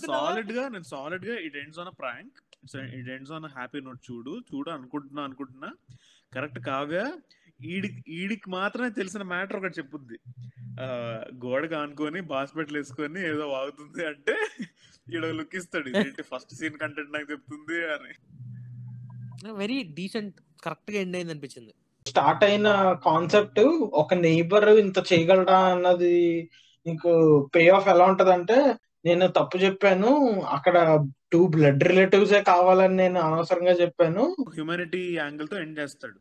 [0.06, 2.36] సాలిడ్ గా నేను సాలిడ్గా it ends on prank
[2.98, 5.70] it ends on happy note చూడు చూడు అనుకుంటున్నా అనుకుంటున్నా.
[6.32, 7.00] కరెక్ట్ కావ్య
[7.60, 10.16] ఈడికి ఈడికి మాత్రమే తెలిసిన మ్యాటర్ ఒకటి చెప్పుద్ది.
[10.80, 10.86] ఆ,
[11.44, 14.34] గోడకు ఆనుకొని బాస్పెట్లు వేసుకొని ఏదో వాగుతుంది అంటే
[15.06, 15.88] ఈడ లుక్ ఇస్తాడు.
[15.88, 18.14] ఇదేంటి ఫస్ట్ సీన్ కంటెంట్ నాకు చెప్తుంది అని.
[19.54, 21.72] వెరీ డీసెంట్ కరెక్ట్గా ఎండ్ అయింది అనిపించింది.
[22.14, 22.68] స్టార్ట్ అయిన
[23.04, 23.60] కాన్సెప్ట్
[24.00, 26.18] ఒక నైబర్ ఇంత చేయగలడా అన్నది
[26.86, 27.12] నీకు
[27.54, 28.56] పే ఆఫ్ ఎలా ఉంటదంటే
[29.04, 30.10] నేను తప్పు చెప్పాను
[30.48, 30.76] అక్కడ
[31.32, 34.22] టూ బ్లడ్ రిలేటివ్స్ కావాలని నేను అనవసరంగా చెప్పాను.
[34.52, 36.16] హ్యూమానిటీ యాంగిల్తో ఎండ్ చేస్తాడు.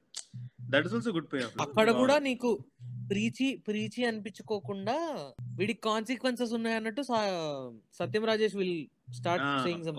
[0.70, 2.52] That is also good pay off అక్కడ కూడా నీకు
[3.10, 4.98] ప్రీచి ప్రీచి అనిపించుకోకుండా
[5.58, 7.04] వీడికి consequences ఉన్నాయన్నట్టు
[8.00, 8.78] Satyam Rajesh will
[9.20, 9.90] start saying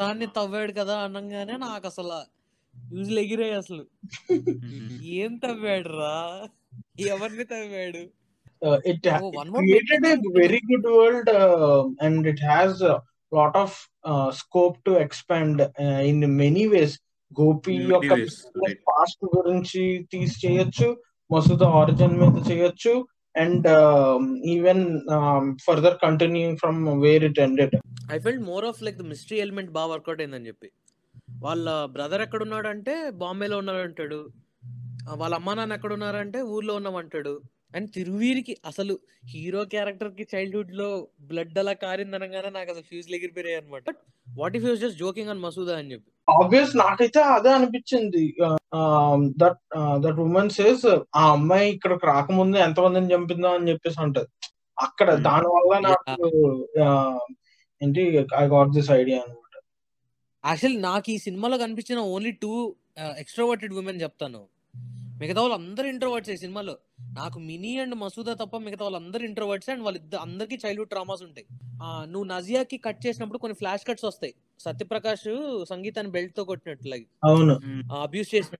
[0.00, 2.20] దాన్ని తవ్వాడు కదా అనగానే నాకు అసలు
[2.92, 3.82] యూజులు ఎగిరాయి అసలు.
[5.18, 5.90] ఏం తవ్వాడు?
[5.96, 6.16] రా
[7.08, 8.02] ఎవరిని తవ్వాడు
[8.90, 9.06] it
[9.56, 10.14] created a.
[10.36, 11.30] Very good world
[12.02, 12.82] and it has
[13.32, 13.76] lot of
[14.40, 15.60] scope to expand
[16.06, 16.94] in many ways
[17.36, 18.14] Gopi In many యొక్క.
[18.86, 20.88] పాస్ట్ గురించి తీసి చేయొచ్చు
[21.30, 22.92] మసూద ఆరిజిన్ మీద చేయొచ్చు
[23.34, 23.66] and
[24.54, 24.82] even
[25.64, 27.76] further continuing from where it ended
[28.12, 30.68] I felt more of like the mystery element బాగా work out అయిందని చెప్పి.
[31.40, 34.20] వాళ్ళ బ్రదర్ ఎక్కడ ఉన్నాడు అంటే బాంబేలో ఉన్నాడు అంటాడు
[35.12, 37.40] వాళ్ళ అమ్మా నాన్న ఎక్కడ ఉన్నారంటే ఊర్లో ఉన్నామంటాడు.
[37.76, 43.96] అండ్ తిరువీరికి అసలు హీరో క్యారెక్టర్కి చైల్డ్హుడ్లో బ్లడ్ అలా కారిందనగానే నాకు అసలు ఫ్యూజ్ ఎగిరిపోయాయి అనమాట but
[44.38, 46.08] what if use just joking on Masooda అని చెప్పి?
[46.30, 48.34] ఆబ్వియస్ నాకైతే అదే అనిపించింది.
[49.36, 49.60] దట్
[49.98, 54.28] దట్ ఉమెన్ సేస్ ఆ అమ్మాయి ఇక్కడికి రాకముందు ఎంతమందిని చంపిందో అని చెప్పేసి అంటది.
[54.78, 55.22] అక్కడ Hmm.
[55.22, 56.26] దాని వల్ల నాకు
[57.82, 59.41] ఏంటి ఐ గాట్ దిస్ ఐడియా అనమాట
[60.46, 62.74] యాక్చువల్ నాకు ఈ సినిమాలో కనిపించిన ఓన్లీ టూ
[63.18, 64.46] ఎక్స్ట్రోవర్టెడ్ ఉమెన్ చెప్తాను.
[65.20, 66.78] మిగతా వాళ్ళు అందరు ఇంట్రోవర్ట్స్ ఈ సినిమాలో.
[67.00, 71.46] నాకు మినీ అండ్ మసూదా తప్ప మిగతా వాళ్ళు అందరు ఇంట్రోవర్ట్స్ అండ్ వాళ్ళిద్దరు అందరికి చైల్డ్హుడ్ ట్రామాస్ ఉంటాయి.
[71.82, 74.34] ఆ, నువ్వు నజియాకి కట్ చేసినప్పుడు కొన్ని ఫ్లాష్ కట్స్ వస్తాయి.
[74.60, 77.60] సత్యప్రకాష్ సంగీతాన్ని బెల్ట్తో కొట్టినట్టు లైక్ అవును.
[77.94, 78.56] అబ్యూస్ చేసిన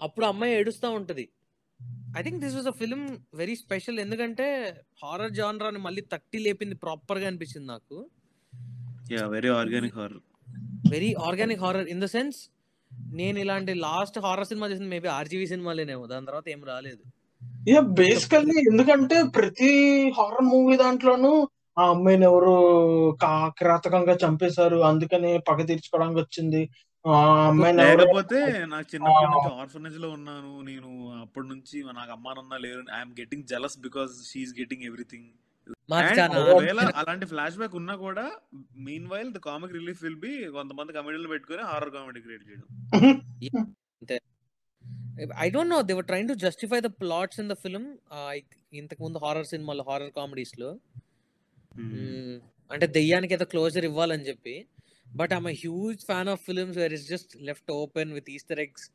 [0.00, 1.28] అప్పుడు అమ్మాయి ఏడుస్తూ ఉంటది.
[2.18, 7.26] I think this was a film very special ఎందుకంటే హారర్ జానరాని మళ్ళీ తట్టి లేపింది ప్రాపర్గా
[7.26, 8.10] అనిపించింది నాకు.
[9.12, 10.18] Yeah very organic horror
[10.88, 12.36] very organic horror in the sense
[13.12, 16.06] నేను ఇలాంటి లాస్ట్ హారర్ సినిమా చేసింది మేబీ ఆర్జీవీ సినిమాలేనేమో.
[16.06, 16.98] దాని తర్వాత ఏం రాలేదు.
[17.70, 22.50] యా బేసికల్లీ ఎందుకంటే ప్రతి హారర్ మూవీ దాంట్లోనూ ఆ అమ్మాయిని ఎవరు
[23.22, 24.76] కా- కిరాతకంగా చంపేశారు.
[24.76, 26.70] అందుకని పగ తీర్చుకోవడానికి వచ్చింది.
[27.72, 30.60] లేకపోతే నాకు చిన్నప్పటి నుంచి ఆర్ఫనేజ్లో ఉన్నాను.
[30.60, 35.24] నేను అప్పటి నుంచి నాకు అమ్మా నాన్న లేరు I'm getting jealous because she's getting everything
[37.00, 38.24] అలాంటి ఫ్లాష్ బ్యాక్ ఉన్నా కూడా
[38.86, 42.66] mean while the comic relief will be కొంతమంది కమెడీలు పెట్టుకొని హారర్ కామెడీ క్రియేట్ చేయడం.
[45.44, 47.88] I don't know they were trying to justify the plots in the film
[48.80, 50.70] ఇంతకు ముందు horror సినిమాలో హారర్ కామెడీస్లో.
[52.70, 54.54] అంటే దెయ్యానికి ఏదో క్లోజర్ ఇవ్వాలని చెప్పి.
[55.20, 58.86] But I'm huge fan of films where is just left open with Easter eggs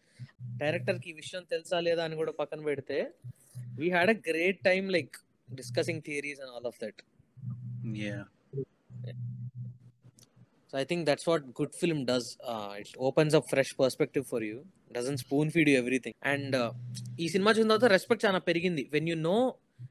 [0.61, 2.97] డైరెక్టర్కి ఈ విషయం తెలుసా లేదా అని కూడా పక్కన పెడితే
[3.79, 5.17] we had a great time like
[5.55, 7.01] discussing theories and all of that
[8.03, 8.19] yeah
[10.71, 12.29] so I think that's what good film does
[12.79, 14.57] it opens up fresh perspective for you
[14.97, 16.55] doesn't spoon feed you everything and
[17.19, 18.83] ఈ సినిమా చూసిన తర్వాత respect చాలా పెరిగింది.
[18.93, 19.37] When you know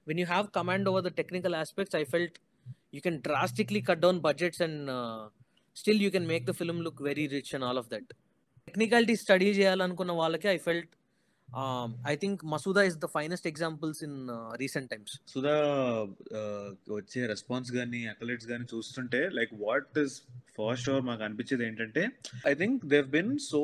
[0.09, 2.37] when you have command over the technical aspects I felt
[2.95, 4.91] you can drastically cut down budgets and
[5.77, 8.11] still you can make the film look very rich and all of that
[8.69, 10.91] technicality study చేయాలనుకున్న వాళ్ళకి I felt
[12.07, 14.19] I think Masooda is the finest examples in
[14.57, 15.57] recent times Sudha
[16.95, 20.17] వచ్చే response కానీ అకలెట్స్ కానీ చూస్తుంటే like what is
[20.59, 22.05] first hour మాకు అనిపించేది ఏంటంటే
[22.47, 23.63] I think they've been so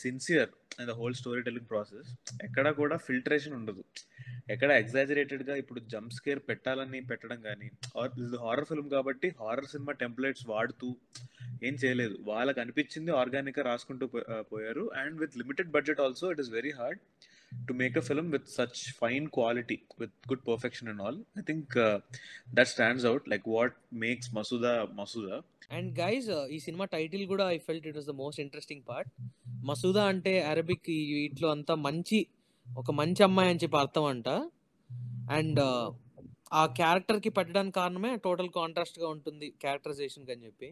[0.00, 0.50] sincere
[0.86, 3.84] the whole story telling process ఎక్కడ కూడా ఫిల్టరేషన్ ఉండదు.
[4.50, 8.10] ఎక్కడ ఎగ్జాజరేటెడ్గా ఇప్పుడు జంప్ స్కేర్ పెట్టాలని పెట్టడం కానీ ఆర్
[8.40, 10.96] హారర్ ఫిల్మ్ కాబట్టి హారర్ సినిమా టెంప్లెట్స్ వాడుతూ
[11.64, 12.18] ఏం చేయలేదు.
[12.20, 14.90] వాళ్ళకి అనిపించింది ఆర్గానిక్గా రాసుకుంటూ పో- పోయారు.
[14.94, 17.00] And with limited budget also it is very hard
[17.52, 21.72] to make a film with such fine quality with good perfection and all I think
[22.54, 25.30] that stands out like what makes Masooda Masooda
[25.70, 29.10] and guys ఈ cinema title కూడా I felt it was the most interesting part
[29.64, 32.20] Masooda అంటే Arabic వీటిలో అంతా మంచి
[32.66, 34.28] ఒక మంచి అమ్మాయి అని చెప్పి అర్థం అంట.
[35.38, 35.86] అండ్ uh,
[36.52, 40.68] ఆ క్యారెక్టర్కి పెట్టడానికి కారణమే టోటల్ కాంట్రాస్ట్గా ఉంటుంది క్యారెక్టరైజేషన్ అని చెప్పి.